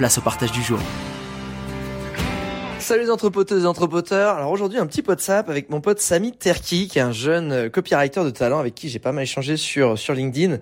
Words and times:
place 0.00 0.16
au 0.16 0.22
partage 0.22 0.50
du 0.50 0.62
jour. 0.62 0.78
Salut 2.78 3.02
les 3.02 3.10
entrepoteuses 3.10 3.64
et 3.64 3.66
entrepoteurs. 3.66 4.34
Alors 4.38 4.50
aujourd'hui 4.50 4.78
un 4.78 4.86
petit 4.86 5.04
WhatsApp 5.06 5.50
avec 5.50 5.68
mon 5.68 5.82
pote 5.82 6.00
Samy 6.00 6.32
Terki 6.32 6.88
qui 6.88 6.98
est 6.98 7.02
un 7.02 7.12
jeune 7.12 7.52
euh, 7.52 7.68
copywriter 7.68 8.24
de 8.24 8.30
talent 8.30 8.58
avec 8.58 8.74
qui 8.74 8.88
j'ai 8.88 8.98
pas 8.98 9.12
mal 9.12 9.24
échangé 9.24 9.58
sur 9.58 9.98
sur 9.98 10.14
LinkedIn 10.14 10.56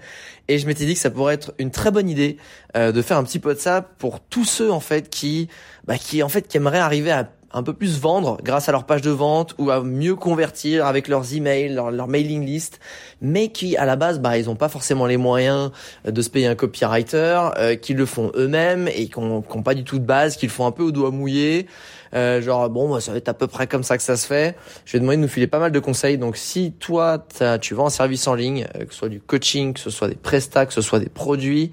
et 0.48 0.59
je 0.59 0.66
m'étais 0.66 0.86
dit 0.86 0.94
que 0.94 0.98
ça 0.98 1.11
pourrait 1.11 1.34
être 1.34 1.55
une 1.61 1.70
très 1.70 1.92
bonne 1.92 2.11
idée 2.11 2.36
euh, 2.77 2.91
de 2.91 3.00
faire 3.00 3.16
un 3.16 3.22
petit 3.22 3.41
WhatsApp 3.42 3.97
pour 3.98 4.19
tous 4.19 4.44
ceux 4.44 4.72
en 4.72 4.81
fait 4.81 5.09
qui 5.09 5.48
bah, 5.84 5.98
qui 5.98 6.25
en 6.25 6.28
fait 6.28 6.48
qui 6.48 6.56
aimeraient 6.56 6.81
arriver 6.81 7.12
à 7.12 7.31
un 7.52 7.62
peu 7.62 7.72
plus 7.72 7.98
vendre 7.98 8.38
grâce 8.42 8.68
à 8.68 8.72
leur 8.72 8.84
page 8.84 9.00
de 9.00 9.10
vente 9.10 9.54
ou 9.58 9.70
à 9.70 9.82
mieux 9.82 10.14
convertir 10.14 10.86
avec 10.86 11.08
leurs 11.08 11.34
emails, 11.34 11.70
leur, 11.70 11.91
leur 11.91 12.08
mailing 12.08 12.44
list, 12.44 12.80
mais 13.20 13.48
qui 13.48 13.77
à 13.77 13.86
la 13.86 13.96
base 13.96 14.20
bah 14.20 14.36
ils 14.38 14.50
ont 14.50 14.56
pas 14.56 14.68
forcément 14.68 15.06
les 15.06 15.16
moyens 15.16 15.70
de 16.04 16.22
se 16.22 16.30
payer 16.30 16.46
un 16.46 16.54
copywriter, 16.54 17.50
euh, 17.58 17.74
qui 17.76 17.94
le 17.94 18.06
font 18.06 18.30
eux-mêmes 18.34 18.88
et 18.88 19.08
qui 19.08 19.20
n'ont 19.20 19.42
pas 19.42 19.74
du 19.74 19.84
tout 19.84 19.98
de 19.98 20.04
base, 20.04 20.36
qui 20.36 20.46
le 20.46 20.52
font 20.52 20.66
un 20.66 20.72
peu 20.72 20.82
au 20.82 20.92
doigt 20.92 21.10
mouillé. 21.10 21.66
Euh, 22.14 22.41
genre 22.41 22.70
bon 22.70 22.91
bah, 22.91 23.00
ça 23.00 23.12
va 23.12 23.19
être 23.19 23.28
à 23.28 23.34
peu 23.34 23.46
près 23.46 23.66
comme 23.66 23.82
ça 23.82 23.96
que 23.96 24.02
ça 24.02 24.16
se 24.16 24.26
fait. 24.26 24.56
Je 24.84 24.92
vais 24.92 25.00
demander 25.00 25.16
de 25.16 25.22
nous 25.22 25.28
filer 25.28 25.46
pas 25.46 25.58
mal 25.58 25.72
de 25.72 25.78
conseils. 25.78 26.19
Donc 26.19 26.36
si 26.36 26.72
toi 26.72 27.24
tu 27.60 27.74
vends 27.74 27.86
un 27.86 27.91
service 27.91 28.26
en 28.26 28.34
ligne, 28.34 28.66
euh, 28.76 28.84
que 28.84 28.92
ce 28.92 28.98
soit 28.98 29.08
du 29.08 29.20
coaching, 29.20 29.74
que 29.74 29.80
ce 29.80 29.91
soit 29.91 30.08
des 30.08 30.14
prestats, 30.14 30.66
que 30.66 30.72
ce 30.72 30.82
soit 30.82 31.00
des 31.00 31.08
produits, 31.08 31.72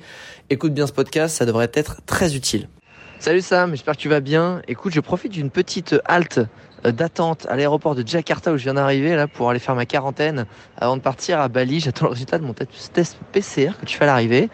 écoute 0.49 0.73
bien 0.73 0.87
ce 0.87 0.93
podcast, 0.93 1.35
ça 1.35 1.45
devrait 1.45 1.71
être 1.73 2.01
très 2.05 2.35
utile. 2.35 2.67
Salut 3.19 3.41
Sam, 3.41 3.71
j'espère 3.71 3.95
que 3.95 4.01
tu 4.01 4.09
vas 4.09 4.19
bien. 4.19 4.61
Écoute, 4.67 4.93
je 4.93 4.99
profite 4.99 5.31
d'une 5.31 5.49
petite 5.49 5.95
halte 6.05 6.41
euh, 6.85 6.91
d'attente 6.91 7.47
à 7.49 7.55
l'aéroport 7.55 7.95
de 7.95 8.05
Jakarta 8.05 8.51
où 8.51 8.57
je 8.57 8.63
viens 8.63 8.73
d'arriver 8.73 9.15
là 9.15 9.27
pour 9.27 9.49
aller 9.49 9.59
faire 9.59 9.73
ma 9.73 9.85
quarantaine 9.85 10.45
avant 10.77 10.97
de 10.97 11.01
partir 11.01 11.39
à 11.39 11.47
Bali. 11.47 11.79
J'attends 11.79 12.05
le 12.05 12.11
résultat 12.11 12.37
de 12.37 12.43
mon 12.43 12.53
test 12.53 13.17
PCR 13.31 13.71
que 13.79 13.85
tu 13.85 13.97
fais 13.97 14.03
à 14.03 14.07
l'arrivée. 14.07 14.49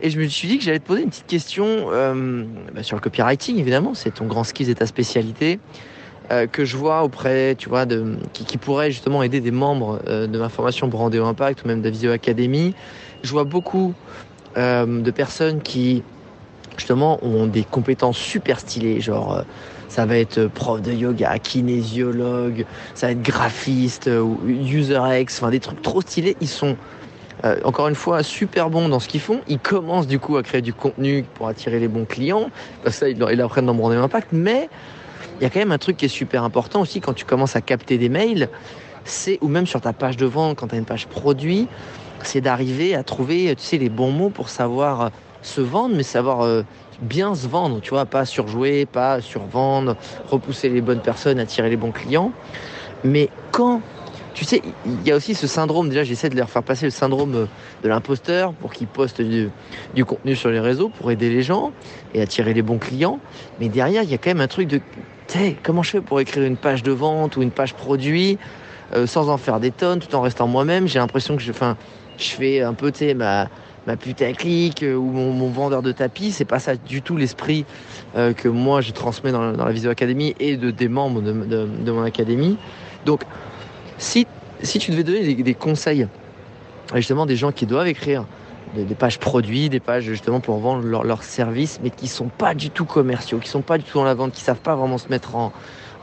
Et 0.00 0.10
je 0.10 0.18
me 0.18 0.26
suis 0.26 0.48
dit 0.48 0.58
que 0.58 0.64
j'allais 0.64 0.80
te 0.80 0.86
poser 0.86 1.02
une 1.02 1.10
petite 1.10 1.26
question 1.26 1.66
euh, 1.68 2.44
bah, 2.74 2.82
sur 2.82 2.96
le 2.96 3.02
copywriting, 3.02 3.58
évidemment, 3.58 3.94
c'est 3.94 4.14
ton 4.14 4.26
grand 4.26 4.44
skill 4.44 4.68
et 4.70 4.74
ta 4.74 4.86
spécialité. 4.86 5.60
Euh, 6.30 6.46
que 6.46 6.64
je 6.64 6.78
vois 6.78 7.04
auprès, 7.04 7.54
tu 7.54 7.68
vois, 7.68 7.84
qui, 8.32 8.46
qui 8.46 8.56
pourrait 8.56 8.90
justement 8.90 9.22
aider 9.22 9.40
des 9.40 9.50
membres 9.50 10.00
euh, 10.08 10.26
de 10.26 10.38
ma 10.38 10.48
formation 10.48 10.88
Brandéo 10.88 11.26
Impact 11.26 11.64
ou 11.64 11.68
même 11.68 11.82
de 11.82 11.90
Visio 11.90 12.10
Academy. 12.12 12.74
Je 13.22 13.30
vois 13.30 13.44
beaucoup 13.44 13.94
de 14.56 15.10
personnes 15.10 15.62
qui 15.62 16.04
justement 16.76 17.18
ont 17.24 17.46
des 17.46 17.64
compétences 17.64 18.18
super 18.18 18.60
stylées, 18.60 19.00
genre 19.00 19.42
ça 19.88 20.06
va 20.06 20.16
être 20.18 20.46
prof 20.46 20.82
de 20.82 20.92
yoga, 20.92 21.38
kinésiologue, 21.38 22.66
ça 22.94 23.06
va 23.06 23.12
être 23.12 23.22
graphiste 23.22 24.08
ou 24.08 24.38
user 24.46 24.98
X, 25.20 25.40
enfin 25.40 25.50
des 25.50 25.60
trucs 25.60 25.82
trop 25.82 26.00
stylés. 26.00 26.36
Ils 26.40 26.48
sont 26.48 26.76
euh, 27.44 27.56
encore 27.64 27.88
une 27.88 27.94
fois, 27.94 28.22
super 28.22 28.70
bons 28.70 28.88
dans 28.88 29.00
ce 29.00 29.08
qu'ils 29.08 29.20
font. 29.20 29.40
Ils 29.48 29.58
commencent 29.58 30.06
du 30.06 30.18
coup 30.18 30.36
à 30.36 30.42
créer 30.42 30.62
du 30.62 30.72
contenu 30.72 31.24
pour 31.34 31.48
attirer 31.48 31.78
les 31.78 31.88
bons 31.88 32.06
clients. 32.06 32.50
Parce 32.82 32.98
que 32.98 33.00
ça, 33.00 33.08
ils 33.08 33.18
l'apprennent 33.18 33.66
dans 33.66 33.74
Branding 33.74 34.00
Impact. 34.00 34.28
Mais 34.32 34.68
il 35.38 35.42
y 35.42 35.46
a 35.46 35.50
quand 35.50 35.58
même 35.58 35.72
un 35.72 35.78
truc 35.78 35.96
qui 35.96 36.06
est 36.06 36.08
super 36.08 36.44
important 36.44 36.80
aussi 36.80 37.00
quand 37.00 37.12
tu 37.12 37.24
commences 37.24 37.56
à 37.56 37.60
capter 37.60 37.98
des 37.98 38.08
mails. 38.08 38.48
C'est, 39.04 39.38
ou 39.42 39.48
même 39.48 39.66
sur 39.66 39.80
ta 39.80 39.92
page 39.92 40.16
de 40.16 40.24
vente, 40.24 40.56
quand 40.56 40.68
tu 40.68 40.74
as 40.74 40.78
une 40.78 40.86
page 40.86 41.06
produit, 41.06 41.68
c'est 42.22 42.40
d'arriver 42.40 42.94
à 42.94 43.02
trouver, 43.02 43.54
tu 43.54 43.62
sais, 43.62 43.76
les 43.76 43.90
bons 43.90 44.10
mots 44.10 44.30
pour 44.30 44.48
savoir 44.48 45.10
se 45.44 45.60
vendre, 45.60 45.94
mais 45.94 46.02
savoir 46.02 46.42
euh, 46.42 46.62
bien 47.00 47.34
se 47.34 47.46
vendre, 47.46 47.80
tu 47.80 47.90
vois, 47.90 48.06
pas 48.06 48.24
surjouer, 48.24 48.86
pas 48.86 49.20
survendre, 49.20 49.96
repousser 50.30 50.68
les 50.68 50.80
bonnes 50.80 51.00
personnes, 51.00 51.38
attirer 51.38 51.70
les 51.70 51.76
bons 51.76 51.92
clients. 51.92 52.32
Mais 53.04 53.28
quand 53.50 53.82
tu 54.34 54.44
sais, 54.44 54.62
il 54.84 55.06
y 55.06 55.12
a 55.12 55.16
aussi 55.16 55.34
ce 55.34 55.46
syndrome, 55.46 55.88
déjà 55.88 56.02
j'essaie 56.02 56.28
de 56.28 56.36
leur 56.36 56.50
faire 56.50 56.64
passer 56.64 56.86
le 56.86 56.90
syndrome 56.90 57.34
euh, 57.34 57.46
de 57.84 57.88
l'imposteur 57.88 58.52
pour 58.52 58.72
qu'ils 58.72 58.88
postent 58.88 59.22
du, 59.22 59.50
contenu 60.04 60.34
sur 60.34 60.50
les 60.50 60.58
réseaux 60.58 60.88
pour 60.88 61.10
aider 61.12 61.30
les 61.30 61.42
gens 61.42 61.72
et 62.14 62.20
attirer 62.20 62.52
les 62.52 62.62
bons 62.62 62.78
clients. 62.78 63.20
Mais 63.60 63.68
derrière, 63.68 64.02
il 64.02 64.10
y 64.10 64.14
a 64.14 64.18
quand 64.18 64.30
même 64.30 64.40
un 64.40 64.48
truc 64.48 64.66
de, 64.66 64.80
tu 65.28 65.56
comment 65.62 65.82
je 65.82 65.90
fais 65.90 66.00
pour 66.00 66.20
écrire 66.20 66.42
une 66.42 66.56
page 66.56 66.82
de 66.82 66.90
vente 66.90 67.36
ou 67.36 67.42
une 67.42 67.52
page 67.52 67.74
produit 67.74 68.38
euh, 68.92 69.06
sans 69.06 69.28
en 69.28 69.38
faire 69.38 69.60
des 69.60 69.70
tonnes 69.70 70.00
tout 70.00 70.14
en 70.16 70.20
restant 70.20 70.48
moi-même? 70.48 70.88
J'ai 70.88 70.98
l'impression 70.98 71.36
que 71.36 71.42
je, 71.42 71.52
je 71.52 72.24
fais 72.24 72.60
un 72.60 72.74
peu, 72.74 72.90
tu 72.90 72.98
sais, 72.98 73.14
ma, 73.14 73.48
ma 73.86 73.96
putaclic 73.96 74.82
euh, 74.82 74.94
ou 74.94 75.10
mon, 75.10 75.48
vendeur 75.48 75.82
de 75.82 75.92
tapis. 75.92 76.32
C'est 76.32 76.44
pas 76.44 76.58
ça 76.58 76.76
du 76.76 77.02
tout 77.02 77.16
l'esprit 77.16 77.64
que 78.36 78.48
moi 78.48 78.80
je 78.80 78.92
transmets 78.92 79.32
dans, 79.32 79.52
la 79.52 79.72
Visio 79.72 79.90
Academy 79.90 80.36
et 80.38 80.56
de, 80.56 80.70
des 80.70 80.88
membres 80.88 81.20
de, 81.20 81.90
mon 81.90 82.02
académie. 82.02 82.56
Donc, 83.04 83.22
si, 83.98 84.26
tu 84.62 84.90
devais 84.92 85.02
donner 85.02 85.34
des, 85.34 85.54
conseils 85.54 86.06
justement 86.94 87.26
des 87.26 87.34
gens 87.34 87.50
qui 87.50 87.66
doivent 87.66 87.88
écrire 87.88 88.24
des, 88.76 88.94
pages 88.94 89.18
produits, 89.18 89.68
des 89.68 89.80
pages 89.80 90.04
justement 90.04 90.40
pour 90.40 90.58
vendre 90.58 90.84
leurs 91.02 91.22
services, 91.24 91.80
mais 91.82 91.90
qui 91.90 92.06
sont 92.06 92.28
pas 92.28 92.54
du 92.54 92.70
tout 92.70 92.84
commerciaux, 92.84 93.38
qui 93.38 93.48
sont 93.48 93.62
pas 93.62 93.78
du 93.78 93.84
tout 93.84 93.98
dans 93.98 94.04
la 94.04 94.14
vente, 94.14 94.32
qui 94.32 94.40
savent 94.40 94.60
pas 94.60 94.76
vraiment 94.76 94.98
se 94.98 95.08
mettre 95.08 95.34
en, 95.34 95.52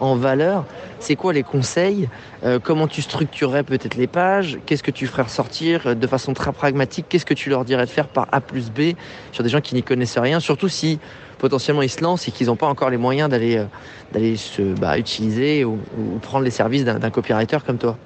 en 0.02 0.16
valeur. 0.16 0.66
C'est 1.00 1.16
quoi 1.16 1.32
les 1.32 1.44
conseils 1.44 2.10
euh, 2.44 2.60
Comment 2.62 2.88
tu 2.88 3.02
structurerais 3.02 3.64
peut-être 3.64 3.96
les 3.96 4.08
pages 4.08 4.60
Qu'est-ce 4.66 4.84
que 4.84 4.92
tu 4.92 5.08
ferais 5.08 5.24
ressortir 5.24 5.88
euh, 5.88 5.96
de 5.96 6.08
façon 6.08 6.34
très 6.34 6.52
pragmatique 6.52 7.06
Qu'est-ce 7.08 7.26
que 7.26 7.34
tu 7.34 7.50
leur 7.50 7.64
dirais 7.64 7.86
de 7.86 7.90
faire 7.90 8.08
par 8.08 8.28
A 8.32 8.42
plus 8.42 8.70
B 8.72 8.96
sur 9.32 9.44
des 9.44 9.50
gens 9.50 9.62
qui 9.62 9.76
n'y 9.76 9.84
connaissent 9.84 10.18
rien 10.18 10.40
Surtout 10.40 10.68
si 10.68 11.00
potentiellement 11.38 11.82
ils 11.82 11.90
se 11.90 12.02
lancent 12.02 12.28
et 12.28 12.32
qu'ils 12.32 12.48
n'ont 12.48 12.56
pas 12.56 12.68
encore 12.68 12.90
les 12.90 12.98
moyens 12.98 13.30
d'aller 13.30 13.58
euh, 13.58 14.36
se 14.36 14.62
bah, 14.62 14.98
utiliser 14.98 15.64
ou, 15.64 15.80
prendre 16.22 16.44
les 16.44 16.52
services 16.52 16.84
d'un 16.84 17.10
copywriter 17.10 17.58
comme 17.66 17.78
toi. 17.78 17.98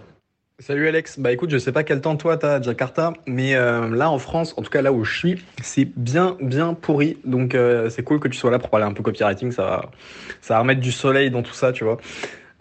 Salut 0.60 0.88
Alex, 0.88 1.20
bah 1.20 1.34
écoute, 1.34 1.50
je 1.50 1.58
sais 1.58 1.74
pas 1.74 1.84
quel 1.84 2.00
temps 2.00 2.16
toi 2.16 2.38
t'as 2.38 2.56
à 2.56 2.62
Jakarta, 2.62 3.12
mais 3.28 3.56
euh, 3.56 3.90
là 3.94 4.10
en 4.10 4.20
France, 4.20 4.54
en 4.56 4.62
tout 4.62 4.70
cas 4.70 4.82
là 4.82 4.94
où 4.94 5.04
je 5.04 5.14
suis, 5.14 5.44
c'est 5.62 5.84
bien 5.84 6.38
bien 6.40 6.74
pourri. 6.74 7.18
Donc 7.26 7.56
euh, 7.56 7.90
c'est 7.90 8.04
cool 8.04 8.22
que 8.22 8.30
tu 8.30 8.38
sois 8.38 8.52
là 8.52 8.58
pour 8.58 8.70
parler 8.70 8.86
un 8.86 8.94
peu 8.94 9.04
copywriting, 9.04 9.52
ça 9.52 9.64
va, 9.64 9.92
ça 10.40 10.54
va 10.54 10.62
remettre 10.62 10.80
du 10.80 10.94
soleil 10.94 11.30
dans 11.30 11.44
tout 11.44 11.54
ça, 11.54 11.74
tu 11.74 11.84
vois. 11.84 11.98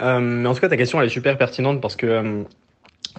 mais 0.00 0.48
en 0.48 0.54
tout 0.54 0.60
cas 0.60 0.68
ta 0.68 0.76
question 0.76 1.00
elle 1.00 1.06
est 1.06 1.10
super 1.10 1.38
pertinente 1.38 1.80
parce 1.80 1.94
que 1.94 2.44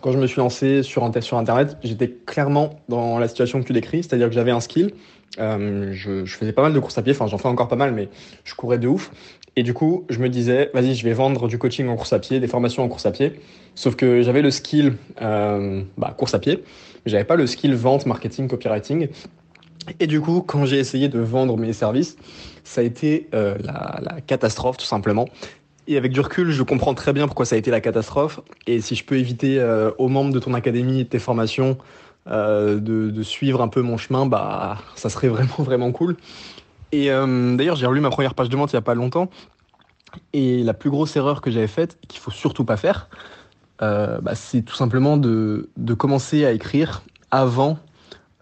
quand 0.02 0.12
je 0.12 0.18
me 0.18 0.28
suis 0.28 0.40
lancé 0.40 0.84
sur, 0.84 1.10
sur 1.24 1.38
internet, 1.38 1.78
j'étais 1.84 2.10
clairement 2.10 2.82
dans 2.90 3.18
la 3.18 3.28
situation 3.28 3.62
que 3.62 3.68
tu 3.68 3.74
décris, 3.74 4.04
c'est-à-dire 4.04 4.28
que 4.28 4.36
j'avais 4.36 4.52
un 4.52 4.60
skill, 4.60 4.92
euh, 5.40 5.90
je, 5.94 6.26
je, 6.26 6.36
faisais 6.36 6.54
pas 6.54 6.62
mal 6.62 6.74
de 6.74 6.80
courses 6.80 6.98
à 6.98 7.02
pied, 7.02 7.14
enfin 7.14 7.28
j'en 7.28 7.38
fais 7.38 7.48
encore 7.48 7.68
pas 7.68 7.76
mal, 7.76 7.94
mais 7.94 8.10
je 8.44 8.56
courais 8.56 8.78
de 8.78 8.88
ouf. 8.88 9.12
Et 9.58 9.64
du 9.64 9.74
coup, 9.74 10.06
je 10.10 10.20
me 10.20 10.28
disais, 10.28 10.70
vas-y, 10.74 10.96
je 10.96 11.04
vais 11.06 11.14
vendre 11.14 11.48
du 11.48 11.58
coaching 11.58 11.88
en 11.88 11.96
course 11.96 12.12
à 12.12 12.20
pied, 12.20 12.40
des 12.40 12.48
formations 12.48 12.84
en 12.84 12.90
course 12.90 13.06
à 13.06 13.12
pied. 13.12 13.40
Sauf 13.74 13.96
que 13.96 14.22
j'avais 14.22 14.42
le 14.42 14.52
skill 14.52 14.98
euh, 15.22 15.82
bah, 15.98 16.14
course 16.18 16.34
à 16.34 16.40
pied, 16.40 16.64
mais 17.06 17.12
j'avais 17.12 17.24
pas 17.24 17.38
le 17.38 17.48
skill 17.48 17.74
vente, 17.74 18.06
marketing, 18.06 18.50
copywriting. 18.50 19.08
Et 20.00 20.08
du 20.08 20.20
coup, 20.20 20.42
quand 20.46 20.66
j'ai 20.66 20.78
essayé 20.78 21.08
de 21.08 21.20
vendre 21.20 21.58
mes 21.58 21.72
services, 21.72 22.18
ça 22.64 22.82
a 22.82 22.84
été 22.84 23.30
euh, 23.34 23.56
la, 23.62 24.18
catastrophe 24.28 24.78
tout 24.78 24.86
simplement. 24.86 25.30
Et 25.88 25.96
avec 25.98 26.12
du 26.12 26.20
recul, 26.20 26.52
je 26.52 26.64
comprends 26.64 26.96
très 26.96 27.14
bien 27.14 27.28
pourquoi 27.28 27.46
ça 27.46 27.56
a 27.56 27.60
été 27.60 27.72
la 27.72 27.80
catastrophe. 27.80 28.42
Et 28.68 28.82
si 28.82 28.96
je 28.96 29.06
peux 29.06 29.18
éviter 29.18 29.60
euh, 29.60 29.92
aux 30.00 30.10
membres 30.10 30.34
de 30.34 30.40
ton 30.40 30.54
académie 30.54 31.02
et 31.02 31.04
de 31.04 31.10
tes 31.10 31.20
formations 31.20 31.78
de, 32.28 32.80
de, 32.80 33.22
suivre 33.22 33.62
un 33.62 33.68
peu 33.68 33.84
mon 33.84 33.98
chemin, 33.98 34.26
bah, 34.26 34.80
ça 34.96 35.10
serait 35.10 35.28
vraiment, 35.30 35.60
vraiment 35.60 35.92
cool. 35.92 36.18
Et 36.92 37.12
euh, 37.12 37.56
d'ailleurs, 37.56 37.76
j'ai 37.76 37.86
relu 37.86 38.02
ma 38.02 38.10
première 38.10 38.34
page 38.34 38.50
de 38.50 38.56
vente 38.56 38.72
il 38.72 38.76
n'y 38.76 38.80
a 38.80 38.82
pas 38.82 38.96
longtemps. 38.96 39.30
Et 40.34 40.64
la 40.64 40.74
plus 40.74 40.90
grosse 40.90 41.16
erreur 41.16 41.42
que 41.42 41.52
j'avais 41.52 41.68
faite, 41.68 41.98
qu'il 42.08 42.20
faut 42.20 42.32
surtout 42.32 42.64
pas 42.64 42.78
faire, 42.78 43.10
euh, 43.82 44.20
bah, 44.22 44.36
c'est 44.36 44.62
tout 44.62 44.76
simplement 44.76 45.18
de, 45.18 45.70
commencer 45.98 46.46
à 46.46 46.52
écrire 46.52 47.04
avant 47.32 47.78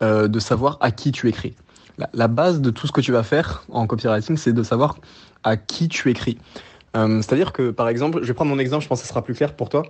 euh, 0.01 0.27
de 0.27 0.39
savoir 0.39 0.77
à 0.81 0.91
qui 0.91 1.11
tu 1.11 1.27
écris. 1.29 1.55
la, 2.13 2.27
base 2.27 2.61
de 2.61 2.69
tout 2.69 2.85
ce 2.87 2.91
que 2.91 3.01
tu 3.01 3.11
vas 3.11 3.23
faire 3.23 3.63
en 3.69 3.87
copywriting, 3.87 4.37
c'est 4.37 4.53
de 4.53 4.63
savoir 4.63 4.97
à 5.43 5.57
qui 5.57 5.87
tu 5.87 6.09
écris. 6.09 6.37
C'est-à-dire 6.95 7.53
que, 7.53 7.71
par 7.71 7.89
exemple, 7.89 8.19
je 8.21 8.27
vais 8.27 8.35
prendre 8.35 8.51
mon 8.51 8.59
exemple, 8.59 8.83
je 8.83 8.87
pense 8.87 8.99
que 8.99 9.07
ce 9.07 9.09
sera 9.09 9.23
plus 9.23 9.33
clair 9.33 9.55
pour 9.55 9.69
toi. 9.69 9.81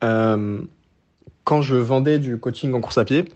Quand 0.00 1.62
je 1.62 1.76
vendais 1.76 2.18
du 2.18 2.38
coaching 2.38 2.74
en 2.74 2.80
course 2.80 2.98
à 2.98 3.04
pied, 3.04 3.26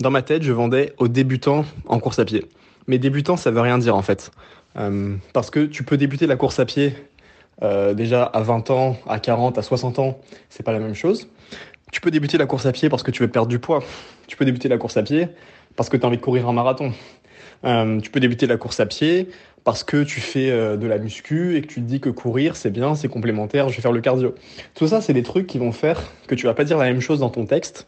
dans 0.00 0.10
ma 0.10 0.22
tête, 0.22 0.42
je 0.42 0.52
vendais 0.52 0.94
aux 0.96 1.08
débutants 1.08 1.66
en 1.86 1.98
course 2.00 2.18
à 2.18 2.24
pied. 2.24 2.46
Mais 2.86 2.98
débutant, 2.98 3.36
ça 3.36 3.50
veut 3.50 3.60
rien 3.60 3.78
dire 3.78 3.96
en 3.96 4.02
fait. 4.02 4.30
Euh, 4.76 5.16
parce 5.32 5.50
que 5.50 5.66
tu 5.66 5.82
peux 5.82 5.96
débuter 5.96 6.26
la 6.26 6.36
course 6.36 6.58
à 6.58 6.64
pied 6.64 6.94
déjà 7.94 8.22
à 8.22 8.40
20 8.40 8.70
ans, 8.70 8.96
à 9.06 9.18
40, 9.18 9.58
à 9.58 9.62
60 9.62 9.98
ans, 9.98 10.18
c'est 10.48 10.62
pas 10.62 10.72
la 10.72 10.78
même 10.78 10.94
chose. 10.94 11.28
Tu 11.92 12.00
peux 12.00 12.10
débuter 12.10 12.38
la 12.38 12.46
course 12.46 12.64
à 12.64 12.72
pied 12.72 12.88
parce 12.88 13.02
que 13.02 13.10
tu 13.10 13.22
veux 13.22 13.28
perdre 13.28 13.48
du 13.48 13.58
poids. 13.58 13.84
Tu 14.28 14.38
peux 14.38 14.46
débuter 14.46 14.66
la 14.68 14.78
course 14.78 14.96
à 14.96 15.02
pied 15.02 15.28
parce 15.76 15.90
que 15.90 15.98
tu 15.98 16.04
as 16.04 16.06
envie 16.06 16.16
de 16.16 16.22
courir 16.22 16.48
un 16.48 16.54
marathon. 16.54 16.94
tu 17.62 18.10
peux 18.10 18.20
débuter 18.20 18.46
la 18.46 18.56
course 18.56 18.80
à 18.80 18.86
pied 18.86 19.28
parce 19.64 19.84
que 19.84 20.02
tu 20.02 20.20
fais 20.20 20.50
euh, 20.50 20.76
de 20.76 20.86
la 20.86 20.98
muscu 20.98 21.56
et 21.56 21.62
que 21.62 21.66
tu 21.66 21.80
te 21.80 21.86
dis 21.86 22.00
que 22.00 22.08
courir 22.08 22.56
c'est 22.56 22.70
bien, 22.70 22.94
c'est 22.94 23.08
complémentaire, 23.08 23.68
je 23.68 23.76
vais 23.76 23.82
faire 23.82 23.92
le 23.92 24.00
cardio. 24.00 24.34
Tout 24.74 24.88
ça, 24.88 25.00
c'est 25.00 25.12
des 25.12 25.22
trucs 25.22 25.46
qui 25.46 25.58
vont 25.58 25.72
faire 25.72 26.00
que 26.26 26.34
tu 26.34 26.46
vas 26.46 26.54
pas 26.54 26.64
dire 26.64 26.78
la 26.78 26.86
même 26.86 27.00
chose 27.00 27.20
dans 27.20 27.30
ton 27.30 27.46
texte 27.46 27.86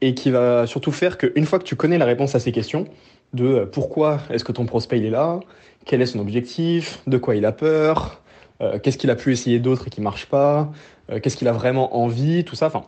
et 0.00 0.14
qui 0.14 0.30
va 0.30 0.66
surtout 0.66 0.92
faire 0.92 1.18
qu'une 1.18 1.46
fois 1.46 1.58
que 1.58 1.64
tu 1.64 1.76
connais 1.76 1.98
la 1.98 2.04
réponse 2.04 2.34
à 2.34 2.40
ces 2.40 2.52
questions, 2.52 2.86
de 3.34 3.46
euh, 3.46 3.66
pourquoi 3.66 4.20
est-ce 4.30 4.44
que 4.44 4.52
ton 4.52 4.64
prospect 4.64 4.98
il 4.98 5.04
est 5.04 5.10
là, 5.10 5.40
quel 5.84 6.00
est 6.00 6.06
son 6.06 6.20
objectif, 6.20 7.02
de 7.06 7.18
quoi 7.18 7.36
il 7.36 7.44
a 7.44 7.52
peur, 7.52 8.22
euh, 8.62 8.78
qu'est-ce 8.78 8.96
qu'il 8.96 9.10
a 9.10 9.16
pu 9.16 9.32
essayer 9.32 9.58
d'autre 9.58 9.88
et 9.88 9.90
qui 9.90 10.00
marche 10.00 10.26
pas, 10.26 10.72
qu'est-ce 11.22 11.36
qu'il 11.36 11.48
a 11.48 11.52
vraiment 11.52 11.96
envie, 11.96 12.44
tout 12.44 12.54
ça. 12.54 12.68
Enfin, 12.68 12.84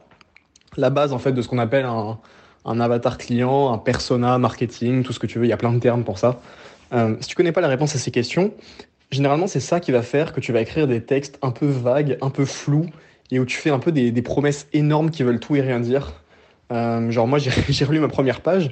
la 0.78 0.88
base 0.88 1.12
en 1.12 1.18
fait 1.18 1.32
de 1.32 1.42
ce 1.42 1.48
qu'on 1.48 1.58
appelle 1.58 1.84
un, 1.84 2.18
un 2.66 2.80
avatar 2.80 3.16
client, 3.16 3.72
un 3.72 3.78
persona 3.78 4.38
marketing, 4.38 5.04
tout 5.04 5.12
ce 5.12 5.18
que 5.18 5.26
tu 5.26 5.38
veux. 5.38 5.46
Il 5.46 5.48
y 5.48 5.52
a 5.52 5.56
plein 5.56 5.72
de 5.72 5.78
termes 5.78 6.04
pour 6.04 6.18
ça. 6.18 6.40
Euh, 6.92 7.16
si 7.20 7.28
tu 7.28 7.34
connais 7.34 7.52
pas 7.52 7.60
la 7.60 7.68
réponse 7.68 7.94
à 7.94 7.98
ces 7.98 8.10
questions, 8.10 8.52
généralement 9.10 9.46
c'est 9.46 9.60
ça 9.60 9.80
qui 9.80 9.92
va 9.92 10.02
faire 10.02 10.32
que 10.32 10.40
tu 10.40 10.52
vas 10.52 10.60
écrire 10.60 10.86
des 10.86 11.02
textes 11.02 11.38
un 11.42 11.52
peu 11.52 11.66
vagues, 11.66 12.18
un 12.20 12.30
peu 12.30 12.44
flous, 12.44 12.86
et 13.30 13.38
où 13.40 13.44
tu 13.44 13.56
fais 13.56 13.70
un 13.70 13.78
peu 13.78 13.92
des, 13.92 14.22
promesses 14.22 14.68
énormes 14.72 15.10
qui 15.10 15.22
veulent 15.22 15.40
tout 15.40 15.56
et 15.56 15.60
rien 15.60 15.80
dire. 15.80 16.12
Euh, 16.72 17.10
genre 17.10 17.28
moi 17.28 17.38
j'ai 17.38 17.84
relu 17.84 18.00
ma 18.00 18.08
première 18.08 18.40
page 18.40 18.70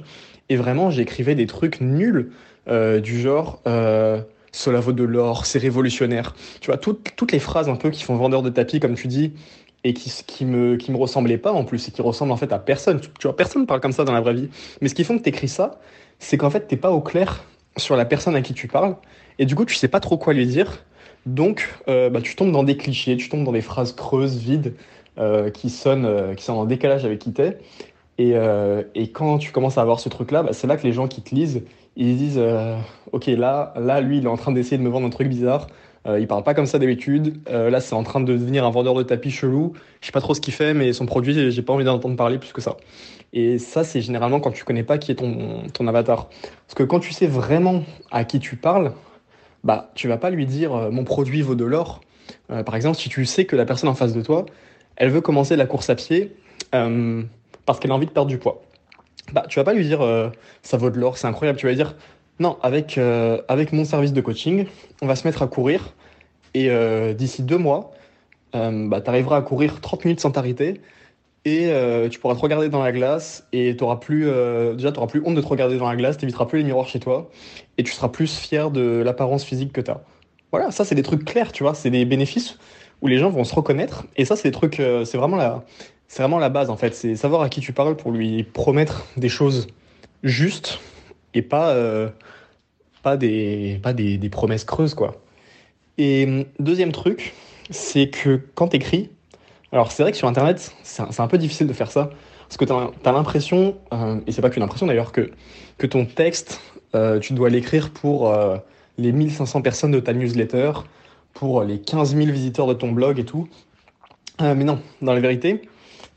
et 0.49 0.55
vraiment 0.55 0.89
j'écrivais 0.89 1.35
des 1.35 1.47
trucs 1.47 1.81
nuls 1.81 2.31
euh, 2.67 2.99
du 2.99 3.19
genre 3.19 3.61
cela 4.51 4.79
vaut 4.79 4.93
de 4.93 5.03
l'or, 5.03 5.45
c'est 5.45 5.59
révolutionnaire. 5.59 6.33
Tu 6.61 6.67
vois 6.67 6.77
toutes, 6.77 7.29
les 7.33 7.39
phrases 7.39 7.67
un 7.67 7.75
peu 7.75 7.89
qui 7.89 8.03
font 8.03 8.15
vendeur 8.15 8.41
de 8.41 8.49
tapis 8.49 8.79
comme 8.79 8.95
tu 8.95 9.07
dis 9.07 9.33
et 9.83 9.93
qui, 9.93 10.45
me 10.45 10.77
ressemblaient 10.95 11.37
pas 11.37 11.51
en 11.51 11.65
plus 11.65 11.89
et 11.89 11.91
qui 11.91 12.01
ressemblent 12.01 12.31
en 12.31 12.37
fait 12.37 12.53
à 12.53 12.59
personne. 12.59 13.01
Tu, 13.01 13.09
vois 13.23 13.35
personne 13.35 13.65
parle 13.65 13.81
comme 13.81 13.91
ça 13.91 14.05
dans 14.05 14.13
la 14.13 14.21
vraie 14.21 14.33
vie. 14.33 14.49
Mais 14.79 14.87
ce 14.87 14.95
qui 14.95 15.03
font 15.03 15.17
que 15.17 15.23
tu 15.23 15.29
écris 15.29 15.49
ça, 15.49 15.81
c'est 16.19 16.37
qu'en 16.37 16.49
fait 16.49 16.67
t'es 16.67 16.77
pas 16.77 16.91
au 16.91 17.01
clair 17.01 17.43
sur 17.77 17.97
la 17.97 18.05
personne 18.05 18.35
à 18.35 18.41
qui 18.41 18.53
tu 18.53 18.67
parles, 18.69 18.95
et 19.39 19.45
du 19.45 19.55
coup, 19.55 19.65
tu 19.65 19.75
sais 19.75 19.87
pas 19.87 19.99
trop 19.99 20.17
quoi 20.17 20.33
lui 20.33 20.45
dire. 20.45 20.83
Donc, 21.25 21.73
euh, 21.87 22.09
bah, 22.09 22.21
tu 22.21 22.35
tombes 22.35 22.51
dans 22.51 22.63
des 22.63 22.77
clichés, 22.77 23.17
tu 23.17 23.29
tombes 23.29 23.43
dans 23.43 23.51
des 23.51 23.61
phrases 23.61 23.93
creuses, 23.93 24.37
vides, 24.37 24.73
euh, 25.17 25.49
qui, 25.49 25.69
sonnent, 25.69 26.05
euh, 26.05 26.35
qui 26.35 26.43
sont 26.43 26.53
en 26.53 26.65
décalage 26.65 27.05
avec 27.05 27.19
qui 27.19 27.33
t'es. 27.33 27.57
Et, 28.17 28.33
et, 28.95 29.11
quand 29.11 29.39
tu 29.39 29.51
commences 29.51 29.77
à 29.77 29.81
avoir 29.81 29.99
ce 29.99 30.07
truc-là, 30.07 30.43
bah, 30.43 30.53
c'est 30.53 30.67
là 30.67 30.77
que 30.77 30.83
les 30.87 30.93
gens 30.93 31.07
qui 31.07 31.21
te 31.21 31.35
lisent, 31.35 31.63
ils 31.97 32.15
disent 32.15 32.41
Ok, 33.11 33.25
là, 33.27 33.73
là, 33.77 33.99
lui, 33.99 34.19
il 34.19 34.23
est 34.23 34.29
en 34.29 34.37
train 34.37 34.53
d'essayer 34.53 34.77
de 34.77 34.83
me 34.83 34.89
vendre 34.89 35.05
un 35.05 35.09
truc 35.09 35.27
bizarre. 35.27 35.67
il 36.07 36.25
parle 36.25 36.43
pas 36.43 36.53
comme 36.53 36.65
ça 36.65 36.79
d'habitude. 36.79 37.41
là, 37.49 37.81
c'est 37.81 37.93
en 37.93 38.03
train 38.03 38.21
de 38.21 38.31
devenir 38.31 38.65
un 38.65 38.71
vendeur 38.71 38.93
de 38.93 39.03
tapis 39.03 39.31
chelou. 39.31 39.73
Je 39.99 40.05
sais 40.05 40.11
pas 40.13 40.21
trop 40.21 40.33
ce 40.33 40.39
qu'il 40.39 40.53
fait, 40.53 40.73
mais 40.73 40.93
son 40.93 41.05
produit, 41.05 41.51
j'ai 41.51 41.61
pas 41.61 41.73
envie 41.73 41.83
d'entendre 41.83 42.15
parler 42.15 42.37
plus 42.37 42.53
que 42.53 42.61
ça. 42.61 42.77
Et 43.33 43.57
ça, 43.57 43.83
c'est 43.83 43.99
généralement 43.99 44.39
quand 44.39 44.51
tu 44.51 44.63
connais 44.63 44.83
pas 44.83 44.97
qui 44.97 45.11
est 45.11 45.15
ton, 45.15 45.63
ton 45.73 45.87
avatar. 45.87 46.29
Parce 46.29 46.75
que 46.75 46.83
quand 46.83 47.01
tu 47.01 47.11
sais 47.11 47.27
vraiment 47.27 47.83
à 48.09 48.23
qui 48.23 48.39
tu 48.39 48.55
parles, 48.55 48.93
bah, 49.65 49.91
tu 49.95 50.07
vas 50.07 50.17
pas 50.17 50.29
lui 50.29 50.45
dire 50.45 50.73
euh, 50.73 50.91
mon 50.91 51.03
produit 51.03 51.41
vaut 51.41 51.55
de 51.55 51.65
l'or. 51.65 52.01
Euh, 52.49 52.63
par 52.63 52.75
exemple, 52.75 52.97
si 52.97 53.09
tu 53.09 53.25
sais 53.25 53.45
que 53.45 53.55
la 53.55 53.65
personne 53.65 53.89
en 53.89 53.95
face 53.95 54.13
de 54.13 54.21
toi, 54.21 54.45
elle 54.95 55.09
veut 55.09 55.21
commencer 55.21 55.57
la 55.57 55.65
course 55.65 55.89
à 55.89 55.95
pied 55.95 56.33
euh, 56.73 57.23
parce 57.65 57.79
qu'elle 57.79 57.91
a 57.91 57.95
envie 57.95 58.05
de 58.05 58.11
perdre 58.11 58.29
du 58.29 58.37
poids. 58.37 58.61
Bah, 59.33 59.45
tu 59.47 59.59
vas 59.59 59.63
pas 59.63 59.73
lui 59.73 59.85
dire 59.85 60.01
ça 60.61 60.77
vaut 60.77 60.89
de 60.89 60.99
l'or, 60.99 61.17
c'est 61.17 61.27
incroyable. 61.27 61.57
Tu 61.57 61.65
vas 61.65 61.71
lui 61.71 61.77
dire 61.77 61.95
non, 62.39 62.57
avec, 62.61 62.99
avec 63.47 63.73
mon 63.73 63.85
service 63.85 64.13
de 64.13 64.21
coaching, 64.21 64.67
on 65.01 65.07
va 65.07 65.15
se 65.15 65.25
mettre 65.27 65.41
à 65.41 65.47
courir 65.47 65.95
et 66.53 66.69
d'ici 67.15 67.41
deux 67.41 67.57
mois, 67.57 67.91
bah, 68.53 69.01
tu 69.01 69.09
arriveras 69.09 69.37
à 69.37 69.41
courir 69.41 69.81
30 69.81 70.05
minutes 70.05 70.19
sans 70.19 70.31
t'arrêter 70.31 70.81
et 71.45 71.67
euh, 71.67 72.09
tu 72.09 72.19
pourras 72.19 72.35
te 72.35 72.39
regarder 72.39 72.69
dans 72.69 72.83
la 72.83 72.91
glace 72.91 73.47
et 73.53 73.77
t'auras 73.77 73.97
plus 73.97 74.27
euh, 74.27 74.73
déjà 74.73 74.91
t'auras 74.91 75.07
plus 75.07 75.21
honte 75.23 75.35
de 75.35 75.41
te 75.41 75.47
regarder 75.47 75.77
dans 75.77 75.87
la 75.87 75.95
glace, 75.95 76.17
t'éviteras 76.17 76.47
plus 76.47 76.59
les 76.59 76.65
miroirs 76.65 76.87
chez 76.87 76.99
toi 76.99 77.29
et 77.77 77.83
tu 77.83 77.91
seras 77.91 78.09
plus 78.09 78.35
fier 78.35 78.71
de 78.71 79.01
l'apparence 79.05 79.43
physique 79.43 79.71
que 79.71 79.81
tu 79.81 79.91
as. 79.91 80.01
Voilà, 80.51 80.71
ça 80.71 80.83
c'est 80.83 80.95
des 80.95 81.03
trucs 81.03 81.23
clairs, 81.23 81.51
tu 81.51 81.63
vois, 81.63 81.75
c'est 81.75 81.91
des 81.91 82.03
bénéfices 82.03 82.57
où 83.01 83.07
les 83.07 83.19
gens 83.19 83.29
vont 83.29 83.43
se 83.43 83.53
reconnaître 83.53 84.05
et 84.17 84.25
ça 84.25 84.35
c'est 84.35 84.49
des 84.49 84.53
trucs 84.53 84.79
euh, 84.79 85.05
c'est 85.05 85.17
vraiment 85.17 85.37
la 85.37 85.63
c'est 86.07 86.21
vraiment 86.21 86.39
la 86.39 86.49
base 86.49 86.69
en 86.69 86.77
fait, 86.77 86.95
c'est 86.95 87.15
savoir 87.15 87.41
à 87.41 87.49
qui 87.49 87.61
tu 87.61 87.73
parles 87.73 87.95
pour 87.95 88.11
lui 88.11 88.43
promettre 88.43 89.05
des 89.17 89.29
choses 89.29 89.67
justes 90.23 90.79
et 91.33 91.41
pas 91.41 91.75
pas 93.03 93.17
des 93.17 93.79
pas 93.83 93.93
des, 93.93 94.29
promesses 94.29 94.65
creuses 94.65 94.93
quoi. 94.93 95.21
Et 95.97 96.45
deuxième 96.59 96.91
truc, 96.91 97.33
c'est 97.69 98.09
que 98.09 98.39
quand 98.53 98.69
tu 98.69 98.77
écris, 98.77 99.09
alors 99.71 99.91
c'est 99.91 100.03
vrai 100.03 100.11
que 100.11 100.17
sur 100.17 100.27
Internet, 100.27 100.73
c'est 100.83 101.19
un, 101.19 101.27
peu 101.27 101.37
difficile 101.37 101.67
de 101.67 101.73
faire 101.73 101.91
ça, 101.91 102.09
parce 102.47 102.57
que 102.57 102.65
tu 102.65 102.71
as, 102.71 103.11
l'impression, 103.11 103.75
euh, 103.93 104.19
et 104.27 104.31
c'est 104.31 104.41
pas 104.41 104.49
qu'une 104.49 104.63
impression 104.63 104.87
d'ailleurs, 104.87 105.11
que, 105.11 105.31
que 105.77 105.87
ton 105.87 106.05
texte, 106.05 106.61
euh, 106.95 107.19
tu 107.19 107.33
dois 107.33 107.49
l'écrire 107.49 107.89
pour 107.89 108.31
euh, 108.31 108.57
les 108.97 109.11
1500 109.11 109.61
personnes 109.61 109.91
de 109.91 109.99
ta 109.99 110.13
newsletter, 110.13 110.71
pour 111.33 111.63
les 111.63 111.79
15 111.79 112.15
000 112.15 112.31
visiteurs 112.31 112.67
de 112.67 112.73
ton 112.73 112.91
blog 112.91 113.19
et 113.19 113.25
tout. 113.25 113.47
mais 114.39 114.63
non, 114.63 114.79
dans 115.01 115.13
la 115.13 115.19
vérité, 115.19 115.61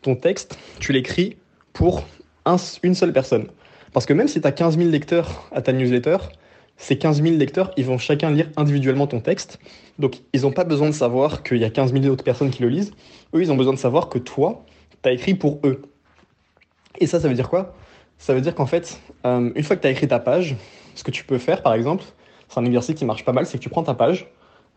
ton 0.03 0.17
texte, 0.17 0.59
tu 0.79 0.93
l'écris 0.93 1.37
pour 1.73 2.05
une 2.83 2.95
seule 2.95 3.13
personne. 3.13 3.47
Parce 3.93 4.07
que 4.07 4.13
même 4.13 4.29
si 4.29 4.41
tu 4.41 4.47
as 4.47 4.53
15 4.53 4.79
000 4.79 4.91
lecteurs 4.91 5.49
à 5.53 5.63
ta 5.63 5.73
newsletter, 5.73 6.19
ces 6.77 6.97
15 6.97 7.23
000 7.23 7.37
lecteurs, 7.37 7.73
ils 7.77 7.85
vont 7.85 7.99
chacun 7.99 8.31
lire 8.31 8.49
individuellement 8.57 9.07
ton 9.07 9.21
texte. 9.21 9.59
Donc, 9.99 10.21
ils 10.33 10.43
n'ont 10.43 10.53
pas 10.53 10.65
besoin 10.65 10.89
de 10.89 10.95
savoir 10.95 11.43
qu'il 11.43 11.59
y 11.59 11.65
a 11.65 11.71
15 11.71 11.93
000 11.93 12.07
autres 12.07 12.25
personnes 12.25 12.51
qui 12.51 12.63
le 12.63 12.69
lisent. 12.69 12.93
Eux, 13.35 13.43
ils 13.43 13.51
ont 13.51 13.57
besoin 13.57 13.73
de 13.73 13.79
savoir 13.79 14.09
que 14.09 14.19
toi, 14.19 14.65
tu 15.03 15.09
as 15.09 15.13
écrit 15.13 15.35
pour 15.35 15.59
eux. 15.65 15.83
Et 17.01 17.07
ça, 17.07 17.21
ça 17.21 17.29
veut 17.29 17.35
dire 17.35 17.49
quoi? 17.49 17.75
Ça 18.19 18.35
veut 18.35 18.41
dire 18.41 18.55
qu'en 18.55 18.67
fait, 18.67 19.01
euh, 19.27 19.51
une 19.55 19.63
fois 19.63 19.77
que 19.77 19.83
tu 19.83 19.89
as 19.89 19.91
écrit 19.91 20.09
ta 20.09 20.19
page, 20.19 20.57
ce 20.95 21.03
que 21.03 21.11
tu 21.11 21.25
peux 21.25 21.39
faire, 21.39 21.63
par 21.63 21.75
exemple, 21.75 22.05
c'est 22.49 22.61
un 22.61 22.65
exercice 22.65 22.95
qui 22.95 23.05
marche 23.05 23.25
pas 23.25 23.33
mal, 23.33 23.47
c'est 23.47 23.59
que 23.59 23.63
tu 23.63 23.69
prends 23.69 23.83
ta 23.83 23.95
page, 23.95 24.29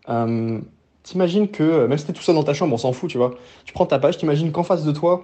euh, 0.09 0.59
t'imagines 1.03 1.49
que, 1.49 1.87
même 1.87 1.97
si 1.97 2.05
t'es 2.05 2.13
tout 2.13 2.21
seul 2.21 2.35
dans 2.35 2.43
ta 2.43 2.53
chambre, 2.53 2.73
on 2.73 2.77
s'en 2.77 2.93
fout, 2.93 3.09
tu 3.09 3.17
vois, 3.17 3.35
tu 3.65 3.73
prends 3.73 3.85
ta 3.85 3.99
page, 3.99 4.17
t'imagines 4.17 4.51
qu'en 4.51 4.63
face 4.63 4.83
de 4.83 4.91
toi, 4.91 5.23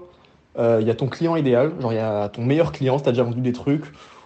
euh, 0.57 0.79
il 0.81 0.88
y 0.88 0.91
a 0.91 0.96
ton 0.96 1.07
client 1.07 1.36
idéal, 1.36 1.74
genre 1.79 1.93
il 1.93 1.98
y 1.98 2.00
a 2.00 2.29
ton 2.29 2.43
meilleur 2.43 2.72
client, 2.72 2.98
si 2.98 3.03
t'as 3.03 3.12
déjà 3.12 3.24
vendu 3.24 3.41
des 3.41 3.53
trucs, 3.53 3.86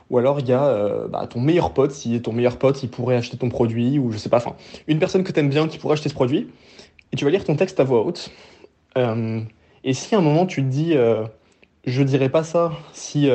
ou 0.09 0.17
alors 0.17 0.39
il 0.39 0.47
y 0.47 0.53
a 0.53 0.63
euh, 0.63 1.07
bah, 1.07 1.27
ton 1.27 1.41
meilleur 1.41 1.73
pote, 1.73 1.91
si 1.91 2.21
ton 2.21 2.31
meilleur 2.31 2.57
pote 2.57 2.81
il 2.83 2.89
pourrait 2.89 3.17
acheter 3.17 3.37
ton 3.37 3.49
produit, 3.49 3.99
ou 3.99 4.11
je 4.11 4.17
sais 4.17 4.29
pas, 4.29 4.37
enfin, 4.37 4.55
une 4.87 4.99
personne 4.99 5.23
que 5.23 5.31
tu 5.31 5.39
aimes 5.39 5.49
bien 5.49 5.67
qui 5.67 5.77
pourrait 5.77 5.93
acheter 5.93 6.09
ce 6.09 6.13
produit, 6.13 6.49
et 7.11 7.15
tu 7.17 7.25
vas 7.25 7.31
lire 7.31 7.43
ton 7.43 7.55
texte 7.55 7.79
à 7.79 7.83
voix 7.83 8.05
haute. 8.05 8.31
Euh, 8.97 9.41
et 9.83 9.93
si 9.93 10.15
à 10.15 10.19
un 10.19 10.21
moment 10.21 10.45
tu 10.45 10.61
te 10.61 10.67
dis, 10.67 10.95
euh, 10.95 11.23
je 11.85 12.03
dirais 12.03 12.29
pas 12.29 12.43
ça 12.43 12.71
si 12.93 13.29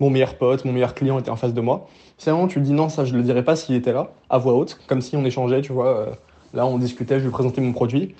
mon 0.00 0.10
meilleur 0.10 0.36
pote, 0.36 0.64
mon 0.64 0.72
meilleur 0.72 0.94
client 0.94 1.18
était 1.18 1.30
en 1.30 1.36
face 1.36 1.54
de 1.54 1.60
moi, 1.60 1.86
si 2.18 2.28
à 2.28 2.32
un 2.32 2.36
moment 2.36 2.48
tu 2.48 2.58
te 2.58 2.64
dis 2.64 2.72
non, 2.72 2.88
ça 2.88 3.04
je 3.04 3.14
le 3.14 3.22
dirais 3.22 3.44
pas 3.44 3.54
s'il 3.54 3.76
était 3.76 3.92
là, 3.92 4.10
à 4.30 4.38
voix 4.38 4.54
haute, 4.54 4.80
comme 4.88 5.00
si 5.00 5.16
on 5.16 5.24
échangeait, 5.24 5.60
tu 5.60 5.72
vois, 5.72 6.16
là 6.56 6.66
on 6.66 6.78
discutait, 6.78 7.20
je 7.20 7.24
lui 7.24 7.30
présentais 7.30 7.60
mon 7.60 7.72
produit. 7.72 8.14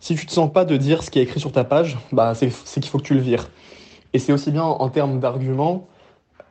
Si 0.00 0.14
tu 0.14 0.26
te 0.26 0.32
sens 0.32 0.50
pas 0.52 0.64
de 0.64 0.76
dire 0.76 1.02
ce 1.02 1.10
qui 1.10 1.18
est 1.18 1.22
écrit 1.22 1.40
sur 1.40 1.52
ta 1.52 1.64
page, 1.64 1.98
bah 2.12 2.34
c'est 2.34 2.48
qu'il 2.48 2.90
faut 2.90 2.98
que 2.98 3.04
tu 3.04 3.14
le 3.14 3.20
vires. 3.20 3.50
Et 4.12 4.18
c'est 4.18 4.32
aussi 4.32 4.50
bien 4.50 4.62
en 4.62 4.88
termes 4.88 5.18
d'arguments 5.18 5.88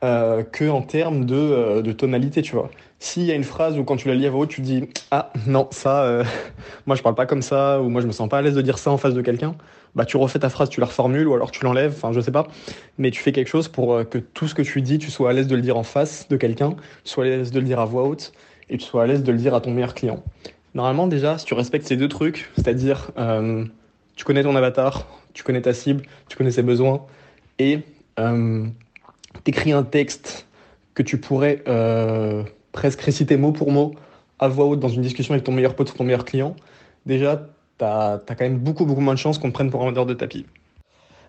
euh, 0.04 0.44
que 0.44 0.70
en 0.70 0.82
termes 0.82 1.26
de, 1.26 1.36
euh, 1.36 1.94
tonalité, 1.94 2.42
tu 2.42 2.56
vois. 2.56 2.70
S'il 3.00 3.24
y 3.24 3.32
a 3.32 3.36
une 3.36 3.46
phrase 3.46 3.78
où 3.78 3.86
quand 3.86 3.96
tu 3.96 4.10
la 4.10 4.16
lis 4.16 4.26
à 4.26 4.32
voix 4.32 4.42
haute, 4.42 4.50
tu 4.50 4.62
dis 4.62 4.84
ah 5.12 5.32
non 5.48 5.68
ça, 5.72 6.04
euh, 6.04 6.26
moi 6.86 6.96
je 6.98 7.02
parle 7.02 7.16
pas 7.16 7.26
comme 7.26 7.42
ça 7.42 7.82
ou 7.82 7.88
moi 7.88 8.02
je 8.02 8.08
me 8.08 8.12
sens 8.12 8.28
pas 8.28 8.40
à 8.40 8.42
l'aise 8.42 8.56
de 8.56 8.62
dire 8.62 8.78
ça 8.78 8.92
en 8.92 8.98
face 8.98 9.14
de 9.14 9.22
quelqu'un, 9.22 9.56
bah 9.96 10.04
tu 10.04 10.18
refais 10.18 10.40
ta 10.40 10.50
phrase, 10.50 10.70
tu 10.70 10.82
la 10.82 10.88
reformules 10.88 11.28
ou 11.28 11.34
alors 11.34 11.52
tu 11.52 11.64
l'enlèves, 11.64 11.94
enfin 11.96 12.12
je 12.12 12.20
sais 12.20 12.32
pas, 12.32 12.48
mais 12.98 13.12
tu 13.12 13.22
fais 13.22 13.32
quelque 13.32 13.48
chose 13.48 13.70
pour 13.70 13.98
que 14.10 14.18
tout 14.18 14.48
ce 14.50 14.56
que 14.56 14.62
tu 14.62 14.82
dis, 14.82 14.98
tu 14.98 15.10
sois 15.10 15.30
à 15.30 15.34
l'aise 15.34 15.48
de 15.48 15.56
le 15.56 15.62
dire 15.62 15.78
en 15.78 15.84
face 15.84 16.28
de 16.28 16.36
quelqu'un, 16.36 16.76
tu 17.06 17.12
sois 17.12 17.24
à 17.24 17.28
l'aise 17.28 17.52
de 17.52 17.60
le 17.60 17.66
dire 17.66 17.80
à 17.80 17.86
voix 17.86 18.04
haute 18.04 18.34
et 18.70 18.78
tu 18.78 18.86
sois 18.86 19.04
à 19.04 19.08
l'aise 19.08 19.24
de 19.24 19.32
le 19.32 19.38
dire 19.38 19.54
à 19.54 19.62
ton 19.62 19.72
meilleur 19.72 19.94
client. 19.94 20.22
Normalement 20.76 21.08
déjà, 21.08 21.38
si 21.38 21.46
tu 21.46 21.54
respectes 21.54 21.86
ces 21.88 21.98
deux 21.98 22.08
trucs, 22.08 22.52
c'est-à-dire 22.56 23.12
tu 24.16 24.26
connais 24.26 24.44
ton 24.44 24.56
avatar, 24.56 25.08
tu 25.34 25.44
connais 25.44 25.62
ta 25.62 25.74
cible, 25.74 26.04
tu 26.28 26.38
connais 26.38 26.52
ses 26.52 26.64
besoins 26.64 27.06
et 27.60 27.80
t'écris 29.44 29.72
un 29.72 29.84
texte 29.84 30.48
que 30.94 31.04
tu 31.04 31.18
pourrais 31.18 31.64
euh, 31.68 32.44
presque 32.72 33.02
réciter 33.02 33.38
mot 33.38 33.52
pour 33.52 33.72
mot 33.72 33.96
à 34.40 34.48
voix 34.48 34.66
haute 34.66 34.80
dans 34.80 34.90
une 34.90 35.02
discussion 35.02 35.34
avec 35.34 35.44
ton 35.44 35.52
meilleur 35.52 35.76
pote 35.76 35.92
ou 35.92 35.98
ton 35.98 36.04
meilleur 36.04 36.26
client, 36.26 36.56
déjà, 37.06 37.48
tu 37.78 37.86
as, 37.86 38.22
quand 38.28 38.42
même 38.42 38.58
beaucoup, 38.58 38.86
beaucoup 38.86 39.02
moins 39.02 39.14
de 39.14 39.20
chances 39.20 39.38
qu'on 39.38 39.50
te 39.50 39.54
prenne 39.54 39.70
pour 39.70 39.82
un 39.82 39.86
vendeur 39.86 40.06
de 40.06 40.14
tapis. 40.14 40.46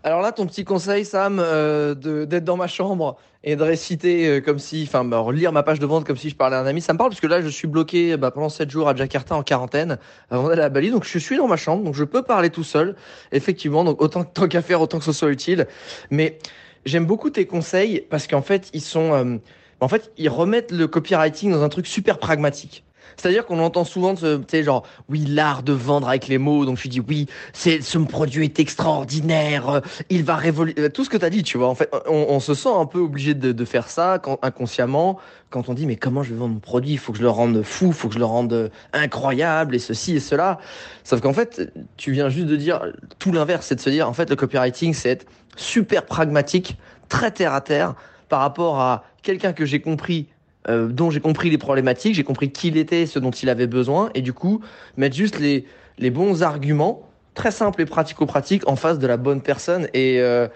Alors 0.06 0.20
là, 0.20 0.32
ton 0.32 0.46
petit 0.46 0.64
conseil, 0.64 1.06
Sam, 1.06 1.40
euh, 1.40 1.94
d'être 1.94 2.44
dans 2.44 2.58
ma 2.58 2.66
chambre 2.66 3.16
et 3.42 3.56
de 3.56 3.62
réciter 3.62 4.28
euh, 4.28 4.40
comme 4.42 4.58
si, 4.58 4.84
enfin, 4.86 5.02
bah, 5.02 5.24
lire 5.32 5.50
ma 5.50 5.62
page 5.62 5.78
de 5.78 5.86
vente 5.86 6.06
comme 6.06 6.18
si 6.18 6.28
je 6.28 6.36
parlais 6.36 6.56
à 6.56 6.60
un 6.60 6.66
ami, 6.66 6.82
ça 6.82 6.92
me 6.92 6.98
parle 6.98 7.08
parce 7.08 7.22
que 7.22 7.26
là, 7.26 7.40
je 7.40 7.48
suis 7.48 7.66
bloqué 7.66 8.18
bah, 8.18 8.30
pendant 8.30 8.50
7 8.50 8.70
jours 8.70 8.86
à 8.86 8.94
Jakarta 8.94 9.34
en 9.34 9.42
quarantaine 9.42 9.96
avant 10.28 10.48
d'aller 10.48 10.60
à 10.60 10.68
Bali, 10.68 10.90
donc 10.90 11.06
je 11.06 11.18
suis 11.18 11.38
dans 11.38 11.48
ma 11.48 11.56
chambre, 11.56 11.84
donc 11.84 11.94
je 11.94 12.04
peux 12.04 12.20
parler 12.20 12.50
tout 12.50 12.64
seul, 12.64 12.96
effectivement, 13.32 13.82
donc 13.82 14.02
autant 14.02 14.24
tant 14.24 14.46
qu'à 14.46 14.60
faire, 14.60 14.82
autant 14.82 14.98
que 14.98 15.06
ce 15.06 15.12
soit 15.12 15.30
utile. 15.30 15.66
Mais 16.10 16.38
j'aime 16.84 17.06
beaucoup 17.06 17.30
tes 17.30 17.46
conseils 17.46 18.04
parce 18.10 18.26
qu'en 18.26 18.42
fait, 18.42 18.68
ils 18.74 18.82
sont, 18.82 19.14
euh, 19.14 19.38
en 19.80 19.88
fait, 19.88 20.12
ils 20.18 20.28
remettent 20.28 20.70
le 20.70 20.86
copywriting 20.86 21.50
dans 21.50 21.62
un 21.62 21.70
truc 21.70 21.86
super 21.86 22.18
pragmatique. 22.18 22.83
C'est-à-dire 23.16 23.46
qu'on 23.46 23.58
entend 23.58 23.84
souvent, 23.84 24.14
tu 24.14 24.24
sais, 24.48 24.62
genre, 24.62 24.84
oui, 25.08 25.24
l'art 25.26 25.62
de 25.62 25.72
vendre 25.72 26.08
avec 26.08 26.28
les 26.28 26.38
mots. 26.38 26.64
Donc 26.64 26.78
je 26.78 26.88
dis, 26.88 27.00
oui, 27.00 27.26
c'est 27.52 27.82
ce 27.82 27.98
produit 27.98 28.44
est 28.44 28.60
extraordinaire. 28.60 29.82
Il 30.10 30.24
va 30.24 30.36
révolutionner 30.36 30.90
tout 30.90 31.04
ce 31.04 31.10
que 31.10 31.16
tu 31.16 31.24
as 31.24 31.30
dit. 31.30 31.42
Tu 31.42 31.58
vois, 31.58 31.68
en 31.68 31.74
fait, 31.74 31.90
on, 32.06 32.40
se 32.40 32.54
sent 32.54 32.70
un 32.72 32.86
peu 32.86 32.98
obligé 32.98 33.34
de, 33.34 33.64
faire 33.64 33.88
ça 33.88 34.20
inconsciemment 34.42 35.18
quand 35.50 35.68
on 35.68 35.74
dit, 35.74 35.86
mais 35.86 35.96
comment 35.96 36.22
je 36.22 36.32
vais 36.32 36.38
vendre 36.38 36.54
mon 36.54 36.60
produit? 36.60 36.92
Il 36.92 36.98
faut 36.98 37.12
que 37.12 37.18
je 37.18 37.22
le 37.22 37.30
rende 37.30 37.62
fou, 37.62 37.92
faut 37.92 38.08
que 38.08 38.14
je 38.14 38.18
le 38.18 38.24
rende 38.24 38.70
incroyable 38.92 39.74
et 39.74 39.78
ceci 39.78 40.16
et 40.16 40.20
cela. 40.20 40.58
Sauf 41.04 41.20
qu'en 41.20 41.32
fait, 41.32 41.72
tu 41.96 42.12
viens 42.12 42.28
juste 42.28 42.46
de 42.46 42.56
dire 42.56 42.80
tout 43.18 43.32
l'inverse, 43.32 43.66
c'est 43.66 43.76
de 43.76 43.80
se 43.80 43.90
dire, 43.90 44.08
en 44.08 44.12
fait, 44.12 44.28
le 44.28 44.36
copywriting, 44.36 44.92
c'est 44.94 45.10
être 45.10 45.26
super 45.56 46.04
pragmatique, 46.06 46.76
très 47.08 47.30
terre 47.30 47.54
à 47.54 47.60
terre 47.60 47.94
par 48.28 48.40
rapport 48.40 48.80
à 48.80 49.04
quelqu'un 49.22 49.52
que 49.52 49.64
j'ai 49.64 49.80
compris 49.80 50.28
euh, 50.68 50.88
dont 50.88 51.10
j'ai 51.10 51.20
compris 51.20 51.50
les 51.50 51.58
problématiques, 51.58 52.14
j'ai 52.14 52.24
compris 52.24 52.50
qui 52.50 52.68
il 52.68 52.76
était, 52.76 53.06
ce 53.06 53.18
dont 53.18 53.30
il 53.30 53.48
avait 53.50 53.66
besoin, 53.66 54.10
et 54.14 54.22
du 54.22 54.32
coup, 54.32 54.60
mettre 54.96 55.14
juste 55.14 55.38
les, 55.38 55.66
les 55.98 56.10
bons 56.10 56.42
arguments, 56.42 57.08
très 57.34 57.50
simples 57.50 57.82
et 57.82 57.86
pratico-pratiques, 57.86 58.68
en 58.68 58.76
face 58.76 58.98
de 58.98 59.06
la 59.06 59.16
bonne 59.16 59.42
personne. 59.42 59.88
Et, 59.92 60.20
euh, 60.20 60.48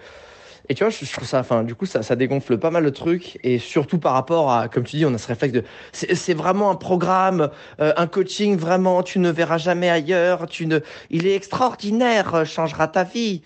et 0.69 0.75
tu 0.75 0.83
vois, 0.83 0.91
je, 0.91 1.11
trouve 1.11 1.27
ça, 1.27 1.39
enfin, 1.39 1.63
du 1.63 1.75
coup, 1.75 1.85
ça, 1.85 2.03
ça 2.03 2.15
dégonfle 2.15 2.57
pas 2.57 2.71
mal 2.71 2.83
de 2.83 2.89
trucs, 2.89 3.39
et 3.43 3.59
surtout 3.59 3.97
par 3.97 4.13
rapport 4.13 4.51
à, 4.51 4.67
comme 4.67 4.83
tu 4.83 4.97
dis, 4.97 5.05
on 5.05 5.13
a 5.13 5.17
ce 5.17 5.27
réflexe 5.27 5.53
de, 5.53 5.63
c'est 5.91 6.33
vraiment 6.33 6.69
un 6.69 6.75
programme, 6.75 7.49
euh, 7.79 7.91
un 7.97 8.07
coaching, 8.07 8.57
vraiment, 8.57 9.03
tu 9.03 9.19
ne 9.19 9.29
verras 9.29 9.57
jamais 9.57 9.89
ailleurs, 9.89 10.47
tu 10.47 10.67
ne, 10.67 10.79
il 11.09 11.27
est 11.27 11.35
extraordinaire, 11.35 12.45
changera 12.45 12.87
ta 12.87 13.03
vie. 13.03 13.41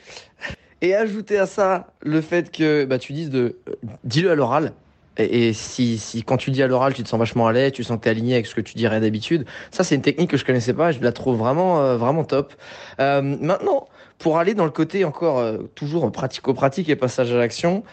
Et 0.81 0.95
ajouter 0.95 1.39
à 1.39 1.45
ça 1.45 1.87
le 2.01 2.19
fait 2.19 2.51
que 2.51 2.83
bah, 2.83 2.99
tu 2.99 3.13
dises 3.13 3.29
de, 3.29 3.57
dis-le 4.03 4.31
à 4.31 4.35
l'oral, 4.35 4.73
et, 5.17 5.53
si, 5.53 5.97
si, 5.97 6.23
quand 6.23 6.37
tu 6.37 6.51
dis 6.51 6.63
à 6.63 6.67
l'oral, 6.67 6.93
tu 6.93 7.03
te 7.03 7.09
sens 7.09 7.19
vachement 7.19 7.47
à 7.47 7.53
l'aise, 7.53 7.71
tu 7.71 7.83
sens 7.83 7.97
que 7.97 8.03
tu 8.03 8.07
es 8.07 8.11
aligné 8.11 8.33
avec 8.33 8.47
ce 8.47 8.55
que 8.55 8.61
tu 8.61 8.75
dirais 8.75 8.99
d'habitude, 8.99 9.45
ça 9.71 9.83
c'est 9.83 9.95
une 9.95 10.01
technique 10.01 10.31
que 10.31 10.37
je 10.37 10.45
connaissais 10.45 10.73
pas, 10.73 10.91
je 10.91 10.99
la 10.99 11.11
trouve 11.11 11.37
vraiment 11.37 11.81
euh, 11.81 11.97
vraiment 11.97 12.23
top. 12.23 12.53
Euh, 12.99 13.21
maintenant, 13.21 13.87
pour 14.17 14.39
aller 14.39 14.53
dans 14.53 14.65
le 14.65 14.71
côté 14.71 15.05
encore 15.05 15.39
euh, 15.39 15.57
toujours 15.75 16.11
pratico-pratique 16.11 16.89
et 16.89 16.95
passage 16.95 17.31
à 17.31 17.37
l'action, 17.37 17.83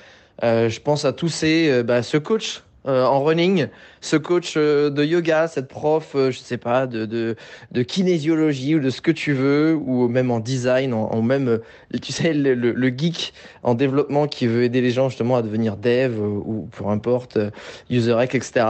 euh, 0.42 0.68
je 0.68 0.80
pense 0.80 1.04
à 1.04 1.12
tous 1.12 1.28
ces 1.28 1.82
bah, 1.82 2.02
ce 2.02 2.16
coach 2.16 2.62
euh, 2.86 3.04
en 3.04 3.22
running, 3.22 3.66
ce 4.00 4.16
coach 4.16 4.54
euh, 4.56 4.88
de 4.88 5.04
yoga, 5.04 5.48
cette 5.48 5.68
prof, 5.68 6.12
euh, 6.14 6.30
je 6.30 6.38
sais 6.38 6.56
pas, 6.56 6.86
de, 6.86 7.04
de, 7.04 7.36
de, 7.72 7.82
kinésiologie 7.82 8.74
ou 8.76 8.80
de 8.80 8.88
ce 8.88 9.02
que 9.02 9.10
tu 9.10 9.34
veux, 9.34 9.74
ou 9.74 10.08
même 10.08 10.30
en 10.30 10.40
design, 10.40 10.94
en, 10.94 11.20
même, 11.20 11.60
tu 12.00 12.12
sais, 12.12 12.32
le, 12.32 12.54
le, 12.54 12.88
geek 12.88 13.34
en 13.62 13.74
développement 13.74 14.26
qui 14.26 14.46
veut 14.46 14.62
aider 14.62 14.80
les 14.80 14.92
gens 14.92 15.10
justement 15.10 15.36
à 15.36 15.42
devenir 15.42 15.76
dev 15.76 16.18
ou, 16.18 16.68
peu 16.72 16.86
importe, 16.86 17.38
user 17.90 18.16
etc. 18.22 18.64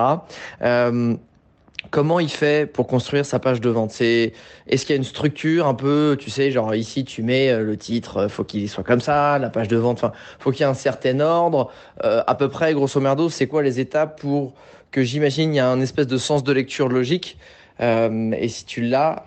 Comment 1.89 2.21
il 2.21 2.29
fait 2.29 2.71
pour 2.71 2.87
construire 2.87 3.25
sa 3.25 3.39
page 3.39 3.61
de 3.61 3.71
vente? 3.71 3.91
C'est 3.91 4.35
est-ce 4.67 4.85
qu'il 4.85 4.95
y 4.95 4.97
a 4.97 4.99
une 4.99 5.05
structure 5.05 5.67
un 5.67 5.75
peu, 5.75 6.17
tu 6.21 6.29
sais, 6.29 6.51
genre 6.51 6.75
ici 6.75 7.05
tu 7.05 7.23
mets 7.23 7.51
euh, 7.51 7.63
le 7.63 7.77
titre, 7.79 8.19
euh, 8.19 8.29
faut 8.29 8.45
qu'il 8.45 8.69
soit 8.69 8.85
comme 8.85 9.01
ça, 9.01 9.39
la 9.39 9.49
page 9.49 9.69
de 9.69 9.79
vente, 9.79 9.97
enfin, 9.97 10.13
faut 10.39 10.51
qu'il 10.51 10.61
y 10.61 10.63
ait 10.65 10.71
un 10.71 10.75
certain 10.75 11.21
ordre. 11.21 11.73
Euh, 12.05 12.23
à 12.27 12.35
peu 12.35 12.51
près, 12.51 12.75
grosso 12.75 13.01
merdo, 13.01 13.31
c'est 13.31 13.47
quoi 13.47 13.63
les 13.63 13.81
étapes 13.81 14.21
pour 14.21 14.53
que 14.91 15.03
j'imagine 15.03 15.55
il 15.55 15.57
y 15.57 15.61
a 15.61 15.69
un 15.69 15.81
espèce 15.81 16.07
de 16.07 16.19
sens 16.19 16.45
de 16.45 16.53
lecture 16.53 16.89
logique? 16.89 17.39
et 17.83 18.49
si 18.49 18.67
tu 18.67 18.83
l'as, 18.83 19.25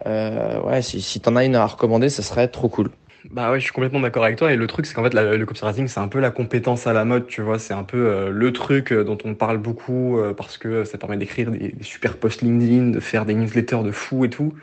ouais, 0.63 0.83
si, 0.83 1.01
si 1.01 1.19
t'en 1.19 1.35
as 1.35 1.43
une 1.43 1.55
à 1.55 1.65
recommander, 1.65 2.09
ce 2.09 2.21
serait 2.21 2.47
trop 2.47 2.69
cool. 2.69 2.91
Bah 3.31 3.51
ouais, 3.51 3.59
je 3.59 3.63
suis 3.63 3.71
complètement 3.71 4.01
d'accord 4.01 4.25
avec 4.25 4.37
toi. 4.37 4.51
Et 4.51 4.57
le 4.57 4.67
truc, 4.67 4.85
c'est 4.85 4.93
qu'en 4.93 5.03
fait, 5.03 5.13
le 5.13 5.45
copywriting, 5.45 5.87
c'est 5.87 5.99
un 5.99 6.09
peu 6.09 6.19
la 6.19 6.29
compétence 6.29 6.87
à 6.87 6.93
la 6.93 7.05
mode, 7.05 7.27
tu 7.27 7.41
vois. 7.41 7.57
C'est 7.57 7.73
un 7.73 7.83
peu 7.83 7.97
euh, 7.97 8.29
le 8.29 8.51
truc 8.51 8.91
euh, 8.91 9.03
dont 9.05 9.17
on 9.23 9.33
parle 9.33 9.59
beaucoup 9.59 10.19
euh, 10.19 10.33
parce 10.33 10.57
que 10.57 10.83
ça 10.83 10.97
permet 10.97 11.15
d'écrire 11.15 11.49
des, 11.49 11.73
super 11.81 12.17
posts 12.17 12.41
LinkedIn, 12.41 12.89
de 12.91 12.99
faire 12.99 13.25
des 13.25 13.33
newsletters 13.33 13.83
de 13.83 13.91
fou 13.91 14.25
et 14.25 14.29
tout. 14.29 14.53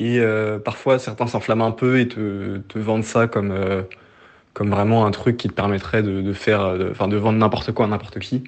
Et 0.00 0.20
parfois, 0.64 0.98
certains 0.98 1.28
s'enflamment 1.28 1.66
un 1.66 1.70
peu 1.70 2.00
et 2.00 2.08
te, 2.08 2.78
vendent 2.78 3.04
ça 3.04 3.28
comme, 3.28 3.54
comme 4.52 4.70
vraiment 4.70 5.06
un 5.06 5.12
truc 5.12 5.36
qui 5.36 5.48
te 5.48 5.52
permettrait 5.52 6.02
de, 6.02 6.22
de 6.22 6.32
faire, 6.32 6.76
enfin, 6.90 7.06
de, 7.06 7.16
vendre 7.16 7.38
n'importe 7.38 7.70
quoi 7.70 7.86
à 7.86 7.88
n'importe 7.88 8.18
qui. 8.18 8.42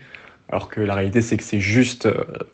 Alors 0.49 0.68
que 0.68 0.80
la 0.80 0.94
réalité, 0.96 1.23
c'est 1.23 1.37
que 1.37 1.44
c'est 1.44 1.61
juste 1.61 2.08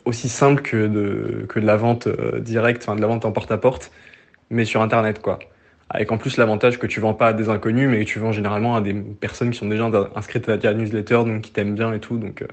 aussi 0.05 0.29
simple 0.29 0.61
que 0.61 0.85
de, 0.85 1.47
que 1.49 1.59
de 1.59 1.65
la 1.65 1.77
vente 1.77 2.07
directe, 2.41 2.83
enfin, 2.83 2.95
de 2.95 3.01
la 3.01 3.07
vente 3.07 3.25
en 3.25 3.31
porte-à-porte, 3.31 3.91
mais 4.51 4.65
sur 4.65 4.83
Internet, 4.83 5.19
quoi 5.19 5.39
avec 5.93 6.11
en 6.11 6.17
plus 6.17 6.37
l'avantage 6.37 6.79
que 6.79 6.87
tu 6.87 6.99
vends 6.99 7.13
pas 7.13 7.27
à 7.27 7.33
des 7.33 7.49
inconnus, 7.49 7.89
mais 7.89 8.05
que 8.05 8.09
tu 8.09 8.19
vends 8.19 8.31
généralement 8.31 8.75
à 8.75 8.81
des 8.81 8.93
personnes 8.93 9.51
qui 9.51 9.57
sont 9.57 9.67
déjà 9.67 9.89
inscrites 10.15 10.47
à 10.47 10.57
ta 10.57 10.73
newsletter, 10.73 11.23
donc 11.25 11.41
qui 11.41 11.51
t'aiment 11.51 11.75
bien 11.75 11.93
et 11.93 11.99
tout. 11.99 12.17
Donc 12.17 12.41
euh, 12.41 12.47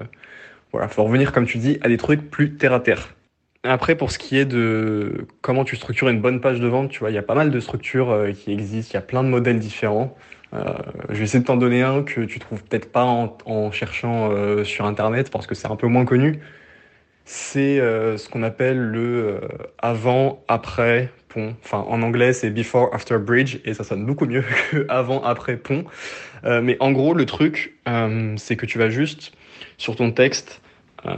voilà, 0.71 0.87
faut 0.89 1.03
revenir, 1.03 1.31
comme 1.31 1.45
tu 1.45 1.57
dis, 1.57 1.79
à 1.81 1.87
des 1.87 1.97
trucs 1.97 2.29
plus 2.29 2.55
terre 2.55 2.73
à 2.73 2.81
terre. 2.81 3.15
Après, 3.63 3.95
pour 3.95 4.11
ce 4.11 4.19
qui 4.19 4.37
est 4.37 4.45
de 4.45 5.25
comment 5.41 5.63
tu 5.63 5.75
structures 5.75 6.09
une 6.09 6.21
bonne 6.21 6.41
page 6.41 6.59
de 6.59 6.67
vente, 6.67 6.89
tu 6.89 6.99
vois, 6.99 7.11
il 7.11 7.13
y 7.13 7.17
a 7.17 7.23
pas 7.23 7.35
mal 7.35 7.49
de 7.49 7.59
structures 7.59 8.11
euh, 8.11 8.31
qui 8.31 8.51
existent, 8.51 8.91
il 8.93 8.95
y 8.95 8.97
a 8.97 9.01
plein 9.01 9.23
de 9.23 9.29
modèles 9.29 9.59
différents. 9.59 10.15
Euh, 10.53 10.73
je 11.09 11.15
vais 11.15 11.23
essayer 11.23 11.39
de 11.39 11.45
t'en 11.45 11.57
donner 11.57 11.83
un 11.83 12.03
que 12.03 12.21
tu 12.21 12.39
trouves 12.39 12.63
peut-être 12.63 12.91
pas 12.91 13.03
en, 13.03 13.71
cherchant 13.71 14.31
sur 14.63 14.85
Internet 14.85 15.29
parce 15.31 15.45
que 15.47 15.55
c'est 15.55 15.67
un 15.69 15.75
peu 15.75 15.87
moins 15.87 16.05
connu. 16.05 16.39
C'est 17.31 17.79
euh, 17.79 18.17
ce 18.17 18.27
qu'on 18.27 18.41
appelle 18.41 18.79
le 18.79 19.41
avant-après 19.77 21.11
pont. 21.27 21.55
Enfin, 21.63 21.85
en 21.87 22.01
anglais, 22.01 22.33
c'est 22.33 22.49
before 22.49 22.89
after 22.91 23.19
bridge 23.19 23.59
et 23.65 23.75
ça 23.75 23.83
sonne 23.83 24.03
beaucoup 24.03 24.25
mieux 24.25 24.43
que 24.71 24.87
avant 24.89 25.21
après 25.21 25.55
pont. 25.55 25.83
Euh, 26.45 26.59
mais 26.63 26.75
en 26.79 26.91
gros, 26.91 27.13
le 27.13 27.27
truc, 27.27 27.75
euh, 27.87 28.33
c'est 28.37 28.55
que 28.55 28.65
tu 28.65 28.79
vas 28.79 28.89
juste 28.89 29.31
sur 29.77 29.95
ton 29.95 30.09
texte 30.11 30.59
euh, 31.05 31.11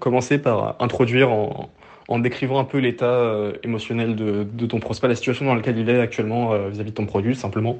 commencer 0.00 0.38
par 0.38 0.74
introduire 0.80 1.30
en, 1.30 2.18
décrivant 2.18 2.58
un 2.58 2.64
peu 2.64 2.78
l'état 2.78 3.06
euh, 3.06 3.52
émotionnel 3.62 4.16
de, 4.16 4.42
de, 4.42 4.66
ton 4.66 4.80
prospect, 4.80 5.06
la 5.06 5.14
situation 5.14 5.44
dans 5.44 5.54
laquelle 5.54 5.78
il 5.78 5.88
est 5.88 6.00
actuellement 6.00 6.52
euh, 6.52 6.68
vis-à-vis 6.68 6.90
de 6.90 6.96
ton 6.96 7.06
produit, 7.06 7.36
simplement. 7.36 7.78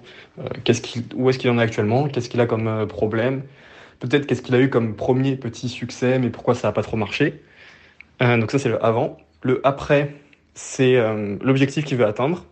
qu'est-ce 0.62 0.80
où 1.16 1.28
est-ce 1.28 1.40
qu'il 1.40 1.50
en 1.50 1.58
est 1.58 1.62
actuellement? 1.62 2.06
Qu'est-ce 2.06 2.28
qu'il 2.28 2.40
a 2.40 2.46
comme 2.46 2.86
problème? 2.86 3.42
Peut-être 3.98 4.26
qu'est-ce 4.26 4.42
qu'il 4.42 4.54
a 4.54 4.60
eu 4.60 4.70
comme 4.70 4.94
premier 4.94 5.34
petit 5.34 5.68
succès, 5.68 6.20
mais 6.20 6.30
pourquoi 6.30 6.54
ça 6.54 6.68
n'a 6.68 6.72
pas 6.72 6.82
trop 6.82 6.96
marché? 6.96 7.42
Donc 8.38 8.50
ça, 8.50 8.58
c'est 8.58 8.68
le 8.68 8.84
avant. 8.84 9.18
Le 9.42 9.60
après, 9.64 10.14
c'est 10.54 10.96
euh, 10.96 11.36
l'objectif 11.42 11.84
qu'il 11.84 11.98
veut 11.98 12.06
atteindre, 12.06 12.46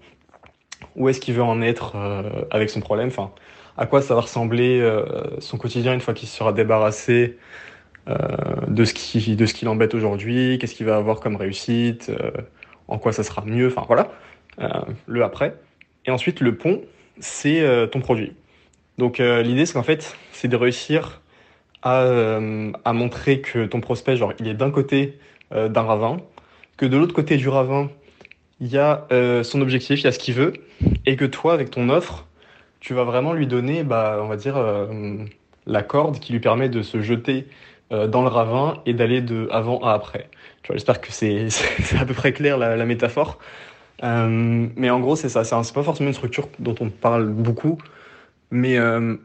où 0.96 1.08
est-ce 1.08 1.20
qu'il 1.20 1.34
veut 1.34 1.42
en 1.42 1.62
être 1.62 1.96
euh, 1.96 2.44
avec 2.50 2.68
son 2.68 2.80
problème, 2.80 3.08
enfin, 3.08 3.32
à 3.78 3.86
quoi 3.86 4.02
ça 4.02 4.14
va 4.14 4.20
ressembler 4.20 4.80
euh, 4.80 5.04
son 5.38 5.56
quotidien 5.56 5.94
une 5.94 6.00
fois 6.00 6.12
qu'il 6.12 6.28
sera 6.28 6.52
débarrassé 6.52 7.38
de 8.66 8.84
ce 8.84 8.94
qui 8.94 9.36
de 9.36 9.46
ce 9.46 9.54
qui 9.54 9.64
l'embête 9.64 9.94
aujourd'hui, 9.94 10.58
qu'est-ce 10.58 10.74
qu'il 10.74 10.86
va 10.86 10.96
avoir 10.96 11.20
comme 11.20 11.36
réussite, 11.36 12.10
en 12.88 12.98
quoi 12.98 13.12
ça 13.12 13.22
sera 13.22 13.44
mieux, 13.44 13.68
enfin 13.68 13.84
voilà, 13.86 14.10
le 15.06 15.22
après. 15.22 15.54
Et 16.04 16.10
ensuite 16.10 16.40
le 16.40 16.56
pont, 16.56 16.82
c'est 17.20 17.64
ton 17.92 18.00
produit. 18.00 18.34
Donc 18.98 19.18
l'idée 19.18 19.66
c'est 19.66 19.74
qu'en 19.74 19.84
fait 19.84 20.16
c'est 20.32 20.48
de 20.48 20.56
réussir 20.56 21.21
à, 21.82 22.38
à 22.84 22.92
montrer 22.92 23.40
que 23.40 23.66
ton 23.66 23.80
prospect 23.80 24.16
genre 24.16 24.32
il 24.38 24.48
est 24.48 24.54
d'un 24.54 24.70
côté 24.70 25.18
d'un 25.50 25.82
ravin 25.82 26.18
que 26.76 26.86
de 26.86 26.96
l'autre 26.96 27.14
côté 27.14 27.36
du 27.36 27.48
ravin, 27.48 27.90
il 28.60 28.68
y 28.68 28.78
a 28.78 29.06
euh, 29.12 29.42
son 29.42 29.60
objectif, 29.60 30.00
il 30.00 30.04
y 30.04 30.06
a 30.08 30.12
ce 30.12 30.18
qu'il 30.18 30.34
veut, 30.34 30.52
et 31.06 31.16
que 31.16 31.24
toi, 31.24 31.52
avec 31.54 31.70
ton 31.70 31.88
offre, 31.88 32.26
tu 32.80 32.94
vas 32.94 33.04
vraiment 33.04 33.32
lui 33.32 33.46
donner, 33.46 33.84
bah, 33.84 34.18
on 34.20 34.26
va 34.26 34.36
dire, 34.36 34.56
euh, 34.56 35.24
la 35.66 35.82
corde 35.82 36.18
qui 36.18 36.32
lui 36.32 36.40
permet 36.40 36.68
de 36.68 36.82
se 36.82 37.00
jeter 37.00 37.46
euh, 37.92 38.08
dans 38.08 38.22
le 38.22 38.28
ravin 38.28 38.82
et 38.86 38.94
d'aller 38.94 39.20
de 39.20 39.48
avant 39.52 39.78
à 39.80 39.92
après. 39.92 40.28
J'espère 40.68 41.00
que 41.00 41.12
c'est 41.12 41.48
à 41.98 42.04
peu 42.04 42.14
près 42.14 42.32
clair 42.32 42.58
la, 42.58 42.76
la 42.76 42.84
métaphore. 42.84 43.38
mais 44.02 44.90
en 44.90 45.00
gros, 45.00 45.14
c'est 45.14 45.28
ça. 45.28 45.44
C'est 45.44 45.74
pas 45.74 45.82
forcément 45.82 46.08
une 46.08 46.14
structure 46.14 46.48
dont 46.58 46.74
on 46.80 46.88
parle 46.88 47.26
beaucoup, 47.26 47.78
mais 48.52 48.76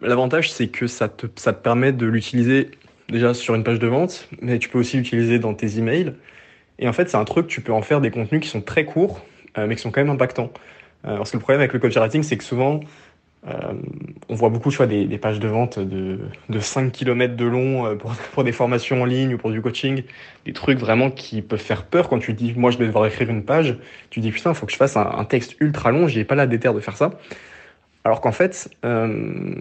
l'avantage, 0.02 0.52
c'est 0.52 0.68
que 0.68 0.88
ça 0.88 1.08
te, 1.08 1.28
permet 1.52 1.92
de 1.92 2.08
l'utiliser 2.08 2.72
déjà 3.10 3.34
sur 3.34 3.56
une 3.56 3.64
page 3.64 3.80
de 3.80 3.88
vente, 3.88 4.28
mais 4.42 4.58
tu 4.58 4.70
peux 4.70 4.80
aussi 4.80 4.98
l'utiliser 4.98 5.38
dans 5.38 5.54
tes 5.54 5.78
emails. 5.78 6.14
Et 6.80 6.88
en 6.88 6.94
fait, 6.94 7.10
c'est 7.10 7.18
un 7.18 7.26
truc, 7.26 7.48
tu 7.48 7.62
peux 7.62 7.74
en 7.74 7.82
faire 7.82 8.02
des 8.02 8.12
contenus 8.12 8.42
qui 8.42 8.50
sont 8.50 8.62
très 8.62 8.86
courts, 8.86 9.24
euh, 9.58 9.68
mais 9.68 9.76
qui 9.76 9.82
sont 9.82 9.92
quand 9.92 10.02
même 10.02 10.10
impactants. 10.10 10.52
Euh, 11.06 11.18
parce 11.18 11.32
que 11.32 11.38
le 11.38 11.42
problème 11.42 11.62
avec 11.62 11.74
le 11.74 11.80
copywriting, 11.80 12.24
c'est 12.24 12.38
que 12.38 12.44
souvent, 12.44 12.82
euh, 13.48 13.74
on 14.30 14.36
voit 14.36 14.50
beaucoup 14.50 14.72
des, 14.86 15.18
pages 15.18 15.40
de 15.40 15.48
vente 15.48 15.80
de, 15.80 16.20
de 16.50 16.60
5 16.60 16.92
km 16.92 17.36
de 17.36 17.46
long 17.46 17.98
pour, 18.34 18.44
des 18.44 18.52
formations 18.52 19.02
en 19.02 19.06
ligne 19.06 19.36
ou 19.36 19.38
pour 19.38 19.52
du 19.52 19.62
coaching, 19.62 20.04
des 20.46 20.54
trucs 20.54 20.80
vraiment 20.80 21.10
qui 21.10 21.42
peuvent 21.42 21.60
faire 21.60 21.84
peur 21.84 22.10
quand 22.10 22.20
tu 22.20 22.34
dis 22.34 22.54
moi 22.56 22.72
je 22.72 22.78
vais 22.78 22.86
devoir 22.86 23.06
écrire 23.06 23.30
une 23.30 23.44
page, 23.44 23.78
tu 24.10 24.20
dis 24.20 24.32
putain, 24.32 24.52
il 24.52 24.56
faut 24.56 24.66
que 24.66 24.72
je 24.72 24.78
fasse 24.78 24.98
un, 24.98 25.24
texte 25.24 25.56
ultra 25.60 25.92
long, 25.92 26.08
j'ai 26.08 26.26
pas 26.26 26.36
la 26.36 26.48
déterre 26.48 26.74
de 26.74 26.80
faire 26.80 26.98
ça. 26.98 27.12
Alors 28.08 28.22
qu'en 28.22 28.32
fait, 28.32 28.70
euh, 28.86 29.54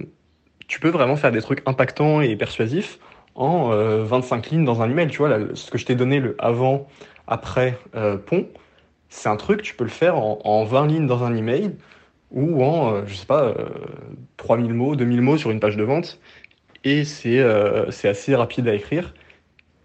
tu 0.68 0.78
peux 0.78 0.88
vraiment 0.88 1.16
faire 1.16 1.32
des 1.32 1.42
trucs 1.42 1.62
impactants 1.66 2.20
et 2.20 2.36
persuasifs 2.36 3.00
en 3.34 3.70
25 3.70 4.50
lignes 4.50 4.64
dans 4.64 4.82
un 4.82 4.88
email. 4.88 5.08
Tu 5.08 5.18
vois, 5.18 5.36
ce 5.54 5.68
que 5.70 5.78
je 5.78 5.84
t'ai 5.84 5.96
donné, 5.96 6.20
le 6.20 6.36
avant, 6.38 6.86
après, 7.26 7.76
pont, 8.24 8.46
c'est 9.08 9.28
un 9.28 9.34
truc, 9.36 9.62
tu 9.62 9.74
peux 9.74 9.82
le 9.82 9.90
faire 9.90 10.16
en, 10.16 10.38
en 10.44 10.64
20 10.64 10.86
lignes 10.86 11.06
dans 11.08 11.24
un 11.24 11.34
email 11.34 11.72
ou 12.30 12.62
en, 12.64 13.04
je 13.04 13.14
sais 13.14 13.26
pas, 13.26 13.52
3000 14.36 14.72
mots, 14.72 14.94
2000 14.94 15.20
mots 15.22 15.36
sur 15.36 15.50
une 15.50 15.60
page 15.60 15.76
de 15.76 15.82
vente. 15.82 16.20
Et 16.84 17.04
c'est 17.04 17.42
assez 18.08 18.34
rapide 18.36 18.68
à 18.68 18.74
écrire. 18.74 19.12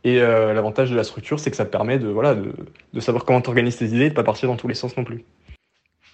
Et 0.03 0.19
euh, 0.19 0.53
l'avantage 0.53 0.89
de 0.89 0.95
la 0.95 1.03
structure, 1.03 1.39
c'est 1.39 1.51
que 1.51 1.57
ça 1.57 1.65
te 1.65 1.71
permet 1.71 1.99
de, 1.99 2.11
savoir 2.99 3.25
comment 3.25 3.41
t'organises 3.41 3.77
tes 3.77 3.85
idées 3.85 4.05
et 4.05 4.09
de 4.09 4.15
pas 4.15 4.23
partir 4.23 4.49
dans 4.49 4.55
tous 4.55 4.67
les 4.67 4.73
sens 4.73 4.97
non 4.97 5.03
plus. 5.03 5.23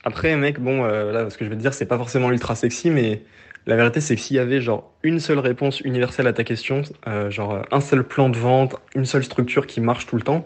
Après, 0.03 0.35
mec, 0.37 0.59
bon, 0.59 0.83
euh, 0.83 1.11
là, 1.11 1.29
ce 1.29 1.37
que 1.37 1.45
je 1.45 1.49
vais 1.49 1.55
te 1.55 1.61
dire, 1.61 1.73
c'est 1.73 1.85
pas 1.85 1.97
forcément 1.97 2.31
ultra 2.31 2.55
sexy, 2.55 2.89
mais 2.89 3.23
la 3.65 3.75
vérité, 3.75 3.99
c'est 3.99 4.15
que 4.15 4.21
s'il 4.21 4.37
y 4.37 4.39
avait 4.39 4.61
genre 4.61 4.91
une 5.03 5.19
seule 5.19 5.39
réponse 5.39 5.81
universelle 5.81 6.27
à 6.27 6.33
ta 6.33 6.43
question, 6.43 6.83
euh, 7.07 7.29
genre 7.29 7.63
un 7.71 7.81
seul 7.81 8.03
plan 8.03 8.29
de 8.29 8.37
vente, 8.37 8.75
une 8.95 9.05
seule 9.05 9.23
structure 9.23 9.67
qui 9.67 9.81
marche 9.81 10.05
tout 10.05 10.15
le 10.15 10.21
temps, 10.21 10.45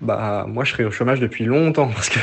bah 0.00 0.46
moi 0.48 0.64
je 0.64 0.72
serais 0.72 0.84
au 0.84 0.90
chômage 0.90 1.20
depuis 1.20 1.44
longtemps 1.44 1.86
parce 1.94 2.08
que 2.08 2.18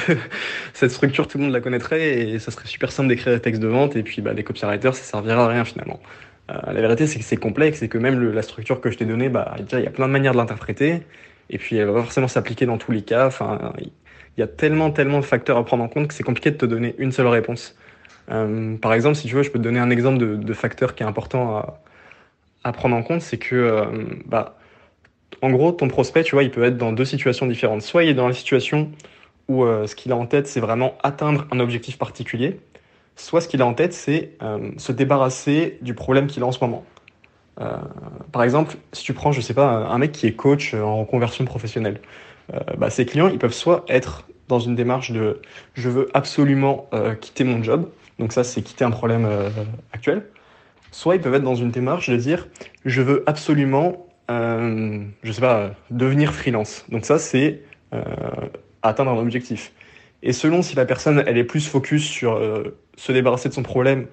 cette 0.74 0.92
structure 0.92 1.30
tout 1.30 1.38
le 1.38 1.46
monde 1.46 1.54
la 1.54 1.62
connaîtrait 1.62 2.20
et 2.20 2.40
ça 2.40 2.52
serait 2.52 2.68
super 2.68 2.92
simple 2.92 3.08
d'écrire 3.08 3.34
des 3.34 3.40
textes 3.40 3.62
de 3.62 3.70
vente 3.70 3.96
et 3.96 4.04
puis 4.04 4.22
bah 4.22 4.34
les 4.34 4.44
copywriters 4.44 4.96
ça 4.96 5.04
servira 5.04 5.46
à 5.46 5.48
rien 5.48 5.64
finalement. 5.64 6.02
Euh, 6.50 6.74
la 6.74 6.82
vérité, 6.82 7.08
c'est 7.08 7.20
que 7.20 7.26
c'est 7.26 7.38
complexe 7.38 7.82
et 7.82 7.90
que 7.90 7.98
même 7.98 8.32
la 8.32 8.42
structure 8.42 8.82
que 8.82 8.90
je 8.92 8.98
t'ai 8.98 9.06
donnée, 9.06 9.30
bah, 9.30 9.56
il 9.72 9.80
y 9.80 9.88
a 9.88 9.92
plein 9.92 10.08
de 10.08 10.12
manières 10.12 10.34
de 10.34 10.38
l'interpréter. 10.38 11.04
Et 11.50 11.58
puis, 11.58 11.76
elle 11.78 11.88
va 11.88 11.94
pas 11.94 12.04
forcément 12.04 12.28
s'appliquer 12.28 12.66
dans 12.66 12.78
tous 12.78 12.92
les 12.92 13.02
cas. 13.02 13.28
Enfin, 13.28 13.74
il 14.40 14.44
y 14.44 14.46
a 14.46 14.48
tellement, 14.48 14.90
tellement 14.90 15.20
de 15.20 15.26
facteurs 15.26 15.58
à 15.58 15.66
prendre 15.66 15.84
en 15.84 15.90
compte 15.90 16.08
que 16.08 16.14
c'est 16.14 16.24
compliqué 16.24 16.50
de 16.50 16.56
te 16.56 16.66
donner 16.66 16.96
une 16.98 17.12
seule 17.12 17.28
réponse. 17.28 17.76
Euh, 18.32 18.78
par 18.78 18.94
exemple, 18.94 19.16
si 19.16 19.28
tu 19.28 19.36
veux, 19.36 19.44
je 19.44 19.52
peux 19.52 19.60
te 19.60 19.64
donner 19.64 19.80
un 19.80 19.90
exemple 19.90 20.18
de, 20.18 20.54
facteur 20.54 20.96
qui 20.96 21.04
est 21.04 21.06
important 21.06 21.82
à, 22.64 22.72
prendre 22.72 22.96
en 22.96 23.04
compte, 23.04 23.22
c'est 23.22 23.38
que, 23.38 23.54
euh, 23.54 23.86
bah, 24.26 24.58
en 25.42 25.52
gros, 25.52 25.74
ton 25.74 25.90
prospect, 25.90 26.24
tu 26.24 26.36
vois, 26.36 26.44
il 26.44 26.52
peut 26.52 26.64
être 26.64 26.78
dans 26.78 26.94
deux 26.94 27.04
situations 27.04 27.48
différentes. 27.48 27.82
Soit 27.82 28.06
il 28.06 28.10
est 28.12 28.14
dans 28.14 28.30
la 28.30 28.34
situation 28.34 28.90
où 29.50 29.66
euh, 29.66 29.88
ce 29.88 29.96
qu'il 29.96 30.14
a 30.14 30.16
en 30.16 30.26
tête, 30.26 30.48
c'est 30.48 30.62
vraiment 30.62 30.98
atteindre 31.04 31.46
un 31.52 31.60
objectif 31.60 31.98
particulier 31.98 32.62
soit 33.18 33.42
ce 33.42 33.50
qu'il 33.50 33.62
a 33.62 33.66
en 33.66 33.74
tête, 33.74 33.92
c'est 33.92 34.32
se 34.78 34.94
débarrasser 34.94 35.78
du 35.82 35.94
problème 35.94 36.28
qu'il 36.28 36.42
a 36.42 36.46
en 36.46 36.54
ce 36.54 36.64
moment. 36.64 36.86
Par 38.32 38.44
exemple, 38.44 38.78
si 38.94 39.04
tu 39.04 39.14
prends, 39.14 39.34
je 39.34 39.42
sais 39.42 39.54
pas, 39.54 39.68
un 39.68 39.98
mec 39.98 40.14
qui 40.14 40.26
est 40.26 40.32
coach 40.32 40.74
en 40.74 41.04
conversion 41.04 41.44
professionnelle, 41.44 42.00
bah, 42.78 42.90
ses 42.90 43.06
clients, 43.06 43.28
ils 43.28 43.38
peuvent 43.38 43.52
soit 43.52 43.84
être 43.90 44.29
dans 44.50 44.60
une 44.60 44.76
démarche 44.76 45.12
de 45.12 45.42
je 45.76 45.90
veux 45.90 46.10
absolument 46.14 46.88
euh, 46.94 47.16
quitter 47.16 47.46
mon 47.46 47.64
job, 47.64 47.90
donc 48.18 48.34
ça 48.34 48.44
c'est 48.44 48.62
quitter 48.62 48.84
un 48.84 48.92
problème 48.92 49.26
euh, 49.26 49.50
actuel, 49.94 50.26
soit 50.92 51.16
ils 51.16 51.22
peuvent 51.22 51.36
être 51.36 51.44
dans 51.44 51.56
une 51.56 51.72
démarche 51.72 52.10
de 52.10 52.18
dire 52.18 52.48
je 52.84 53.02
veux 53.02 53.24
absolument, 53.28 54.08
euh, 54.30 55.00
je 55.24 55.32
sais 55.32 55.42
pas, 55.42 55.72
devenir 55.92 56.34
freelance. 56.34 56.86
Donc 56.90 57.06
ça 57.06 57.18
c'est 57.20 57.62
atteindre 58.84 59.12
un 59.12 59.18
objectif. 59.18 59.72
Et 60.22 60.34
selon 60.34 60.62
si 60.62 60.76
la 60.76 60.86
personne 60.86 61.24
elle 61.26 61.38
est 61.38 61.44
plus 61.44 61.68
focus 61.68 62.04
sur 62.04 62.34
euh, 62.34 62.78
se 62.98 63.12
débarrasser 63.12 63.50
de 63.50 63.54
son 63.54 63.64
problème 63.64 64.08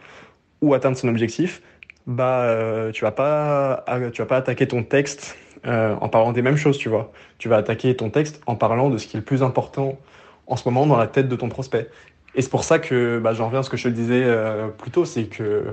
ou 0.60 0.74
atteindre 0.74 0.96
son 0.96 1.08
objectif, 1.08 1.62
bah 2.06 2.42
euh, 2.42 2.92
tu 2.92 3.04
vas 3.04 3.10
pas 3.10 3.84
tu 4.12 4.22
vas 4.22 4.26
pas 4.26 4.36
attaquer 4.36 4.68
ton 4.68 4.82
texte 4.84 5.36
euh, 5.66 5.96
en 6.00 6.08
parlant 6.08 6.32
des 6.32 6.42
mêmes 6.42 6.56
choses, 6.56 6.78
tu 6.78 6.88
vois. 6.88 7.12
Tu 7.38 7.48
vas 7.48 7.56
attaquer 7.56 7.96
ton 7.96 8.10
texte 8.10 8.40
en 8.46 8.54
parlant 8.54 8.88
de 8.88 8.98
ce 8.98 9.06
qui 9.06 9.16
est 9.16 9.20
le 9.20 9.24
plus 9.24 9.42
important 9.42 9.98
en 10.46 10.56
ce 10.56 10.68
moment 10.68 10.86
dans 10.86 10.96
la 10.96 11.06
tête 11.06 11.28
de 11.28 11.36
ton 11.36 11.48
prospect. 11.48 11.88
Et 12.34 12.42
c'est 12.42 12.50
pour 12.50 12.64
ça 12.64 12.78
que 12.78 13.18
bah, 13.18 13.32
j'en 13.32 13.46
reviens 13.46 13.60
à 13.60 13.62
ce 13.62 13.70
que 13.70 13.76
je 13.76 13.84
te 13.84 13.88
disais 13.88 14.22
euh, 14.24 14.68
plus 14.68 14.90
tôt, 14.90 15.04
c'est 15.04 15.24
que 15.24 15.64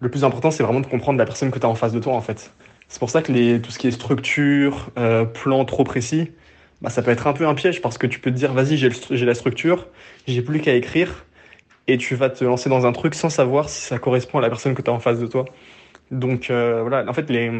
le 0.00 0.08
plus 0.10 0.24
important 0.24 0.50
c'est 0.50 0.62
vraiment 0.62 0.80
de 0.80 0.86
comprendre 0.86 1.18
la 1.18 1.24
personne 1.24 1.50
que 1.50 1.58
tu 1.58 1.66
as 1.66 1.68
en 1.68 1.74
face 1.74 1.92
de 1.92 2.00
toi 2.00 2.14
en 2.14 2.20
fait. 2.20 2.52
C'est 2.88 3.00
pour 3.00 3.10
ça 3.10 3.22
que 3.22 3.32
les, 3.32 3.60
tout 3.60 3.70
ce 3.70 3.78
qui 3.78 3.88
est 3.88 3.92
structure, 3.92 4.90
euh, 4.98 5.24
plan 5.24 5.64
trop 5.64 5.84
précis, 5.84 6.30
bah, 6.82 6.90
ça 6.90 7.02
peut 7.02 7.10
être 7.10 7.26
un 7.26 7.32
peu 7.32 7.46
un 7.46 7.54
piège 7.54 7.82
parce 7.82 7.98
que 7.98 8.06
tu 8.06 8.20
peux 8.20 8.30
te 8.30 8.36
dire 8.36 8.52
vas-y 8.52 8.76
j'ai 8.76 9.26
la 9.26 9.34
structure, 9.34 9.88
j'ai 10.26 10.42
plus 10.42 10.60
qu'à 10.60 10.74
écrire 10.74 11.26
et 11.88 11.98
tu 11.98 12.14
vas 12.14 12.30
te 12.30 12.44
lancer 12.44 12.68
dans 12.68 12.86
un 12.86 12.92
truc 12.92 13.14
sans 13.14 13.30
savoir 13.30 13.68
si 13.68 13.80
ça 13.82 13.98
correspond 13.98 14.38
à 14.38 14.42
la 14.42 14.48
personne 14.48 14.74
que 14.74 14.82
tu 14.82 14.90
as 14.90 14.92
en 14.92 15.00
face 15.00 15.18
de 15.18 15.26
toi. 15.26 15.44
Donc 16.10 16.50
euh, 16.50 16.82
voilà, 16.82 17.08
en 17.08 17.12
fait 17.12 17.28
les, 17.30 17.50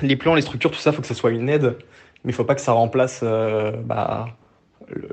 les 0.00 0.16
plans, 0.16 0.34
les 0.34 0.42
structures, 0.42 0.70
tout 0.70 0.78
ça, 0.78 0.92
faut 0.92 1.02
que 1.02 1.08
ça 1.08 1.14
soit 1.14 1.30
une 1.30 1.48
aide, 1.48 1.76
mais 2.24 2.32
il 2.32 2.34
faut 2.34 2.44
pas 2.44 2.54
que 2.54 2.60
ça 2.60 2.72
remplace 2.72 3.20
euh, 3.22 3.72
bah, 3.72 4.28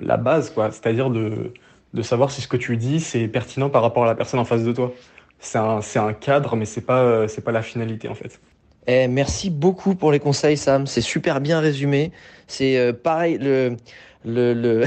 la 0.02 0.18
base, 0.18 0.50
quoi. 0.52 0.72
C'est-à-dire 0.72 1.10
de, 1.10 1.54
de 1.94 2.02
savoir 2.02 2.32
si 2.32 2.42
ce 2.42 2.48
que 2.48 2.58
tu 2.58 2.78
dis 2.78 3.00
c'est 3.00 3.28
pertinent 3.28 3.70
par 3.70 3.82
rapport 3.82 4.04
à 4.04 4.08
la 4.08 4.16
personne 4.16 4.40
en 4.40 4.46
face 4.46 4.64
de 4.64 4.74
toi. 4.74 4.94
C'est 5.40 5.58
un, 5.60 5.80
un 5.96 6.14
cadre, 6.14 6.56
mais 6.56 6.66
c'est 6.66 6.82
pas, 6.82 7.26
pas 7.46 7.52
la 7.52 7.62
finalité 7.62 8.08
en 8.08 8.16
fait. 8.16 8.42
Eh, 8.88 9.10
merci 9.10 9.50
beaucoup 9.50 9.96
pour 9.96 10.14
les 10.14 10.20
conseils, 10.20 10.56
Sam. 10.56 10.88
C'est 10.88 11.02
super 11.02 11.42
bien 11.42 11.60
résumé. 11.60 12.14
C'est 12.48 12.78
euh, 12.78 12.94
pareil, 12.94 13.38
le, 13.38 13.76
le, 14.24 14.54
le, 14.54 14.86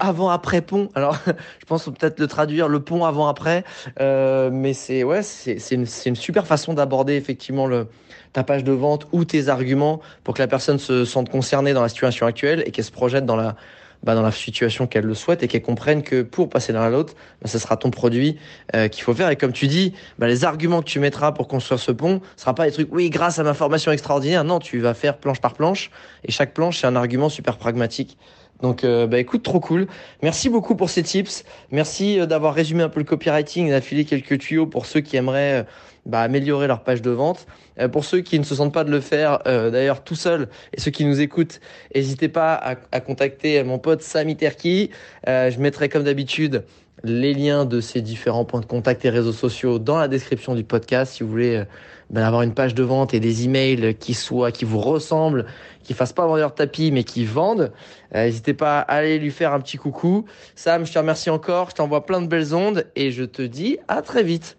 avant-après 0.00 0.60
pont. 0.60 0.88
Alors, 0.94 1.18
je 1.60 1.66
pense 1.66 1.84
peut-être 1.86 2.20
le 2.20 2.28
traduire, 2.28 2.68
le 2.68 2.78
pont 2.80 3.04
avant-après. 3.04 3.64
Euh, 4.00 4.50
mais 4.52 4.72
c'est 4.72 5.02
ouais, 5.02 5.22
c'est 5.22 5.58
une, 5.72 5.86
une 6.06 6.16
super 6.16 6.46
façon 6.46 6.74
d'aborder 6.74 7.14
effectivement 7.14 7.66
le, 7.66 7.88
ta 8.32 8.44
page 8.44 8.62
de 8.62 8.72
vente 8.72 9.08
ou 9.10 9.24
tes 9.24 9.48
arguments 9.48 10.00
pour 10.22 10.34
que 10.34 10.42
la 10.42 10.48
personne 10.48 10.78
se 10.78 11.04
sente 11.04 11.28
concernée 11.28 11.72
dans 11.72 11.82
la 11.82 11.88
situation 11.88 12.26
actuelle 12.26 12.62
et 12.66 12.70
qu'elle 12.70 12.84
se 12.84 12.92
projette 12.92 13.26
dans 13.26 13.36
la 13.36 13.56
bah, 14.02 14.14
dans 14.14 14.22
la 14.22 14.32
situation 14.32 14.86
qu'elle 14.86 15.04
le 15.04 15.14
souhaite 15.14 15.42
et 15.42 15.48
qu'elle 15.48 15.62
comprenne 15.62 16.02
que 16.02 16.22
pour 16.22 16.48
passer 16.48 16.72
l'un 16.72 16.82
à 16.82 16.90
l'autre, 16.90 17.14
bah, 17.42 17.48
ce 17.48 17.58
sera 17.58 17.76
ton 17.76 17.90
produit 17.90 18.38
euh, 18.74 18.88
qu'il 18.88 19.02
faut 19.02 19.14
faire. 19.14 19.30
Et 19.30 19.36
comme 19.36 19.52
tu 19.52 19.66
dis, 19.66 19.92
bah, 20.18 20.26
les 20.26 20.44
arguments 20.44 20.80
que 20.80 20.88
tu 20.88 21.00
mettras 21.00 21.32
pour 21.32 21.48
construire 21.48 21.80
ce 21.80 21.92
pont, 21.92 22.20
ce 22.36 22.42
sera 22.42 22.54
pas 22.54 22.66
des 22.66 22.72
trucs, 22.72 22.92
oui, 22.92 23.10
grâce 23.10 23.38
à 23.38 23.42
ma 23.42 23.54
formation 23.54 23.92
extraordinaire. 23.92 24.44
Non, 24.44 24.58
tu 24.58 24.78
vas 24.78 24.94
faire 24.94 25.18
planche 25.18 25.40
par 25.40 25.54
planche. 25.54 25.90
Et 26.24 26.32
chaque 26.32 26.54
planche, 26.54 26.80
c'est 26.80 26.86
un 26.86 26.96
argument 26.96 27.28
super 27.28 27.56
pragmatique. 27.56 28.16
Donc, 28.62 28.84
euh, 28.84 29.06
bah, 29.06 29.18
écoute, 29.18 29.42
trop 29.42 29.60
cool. 29.60 29.86
Merci 30.22 30.48
beaucoup 30.48 30.76
pour 30.76 30.90
ces 30.90 31.02
tips. 31.02 31.44
Merci 31.70 32.18
euh, 32.18 32.26
d'avoir 32.26 32.54
résumé 32.54 32.82
un 32.82 32.88
peu 32.88 33.00
le 33.00 33.04
copywriting 33.04 33.68
et 33.68 33.70
d'affilé 33.70 34.04
quelques 34.04 34.38
tuyaux 34.38 34.66
pour 34.66 34.86
ceux 34.86 35.00
qui 35.00 35.16
aimeraient 35.16 35.60
euh, 35.60 35.62
bah, 36.06 36.20
améliorer 36.20 36.68
leur 36.68 36.82
page 36.82 37.02
de 37.02 37.10
vente. 37.10 37.46
Euh, 37.80 37.88
pour 37.88 38.04
ceux 38.04 38.20
qui 38.20 38.38
ne 38.38 38.44
se 38.44 38.54
sentent 38.54 38.72
pas 38.72 38.84
de 38.84 38.90
le 38.90 39.00
faire, 39.00 39.40
euh, 39.46 39.70
d'ailleurs 39.70 40.04
tout 40.04 40.14
seul, 40.14 40.48
et 40.72 40.80
ceux 40.80 40.92
qui 40.92 41.04
nous 41.04 41.20
écoutent, 41.20 41.60
n'hésitez 41.94 42.28
pas 42.28 42.54
à, 42.54 42.76
à, 42.92 43.00
contacter 43.00 43.62
mon 43.64 43.78
pote 43.78 44.02
Sami 44.02 44.36
Terki. 44.36 44.90
Euh, 45.28 45.50
je 45.50 45.58
mettrai 45.58 45.88
comme 45.88 46.04
d'habitude 46.04 46.64
les 47.02 47.34
liens 47.34 47.64
de 47.64 47.80
ces 47.80 48.00
différents 48.00 48.44
points 48.44 48.60
de 48.60 48.66
contact 48.66 49.04
et 49.04 49.10
réseaux 49.10 49.32
sociaux 49.32 49.78
dans 49.78 49.98
la 49.98 50.08
description 50.08 50.54
du 50.54 50.64
podcast 50.64 51.12
si 51.12 51.22
vous 51.22 51.28
voulez 51.28 51.62
ben, 52.08 52.22
avoir 52.22 52.40
une 52.40 52.54
page 52.54 52.74
de 52.74 52.82
vente 52.82 53.12
et 53.12 53.20
des 53.20 53.44
emails 53.44 53.94
qui 53.96 54.14
soient 54.14 54.50
qui 54.50 54.64
vous 54.64 54.80
ressemblent, 54.80 55.44
qui 55.82 55.92
fassent 55.92 56.14
pas 56.14 56.26
vendeur 56.26 56.54
tapis 56.54 56.90
mais 56.92 57.04
qui 57.04 57.26
vendent. 57.26 57.70
N'hésitez 58.14 58.54
pas 58.54 58.78
à 58.78 58.94
aller 58.94 59.18
lui 59.18 59.30
faire 59.30 59.52
un 59.52 59.60
petit 59.60 59.76
coucou. 59.76 60.24
Sam, 60.54 60.86
je 60.86 60.92
te 60.92 60.98
remercie 60.98 61.28
encore, 61.28 61.68
je 61.70 61.74
t'envoie 61.74 62.06
plein 62.06 62.22
de 62.22 62.28
belles 62.28 62.54
ondes 62.54 62.86
et 62.96 63.10
je 63.10 63.24
te 63.24 63.42
dis 63.42 63.78
à 63.88 64.00
très 64.00 64.22
vite. 64.22 64.56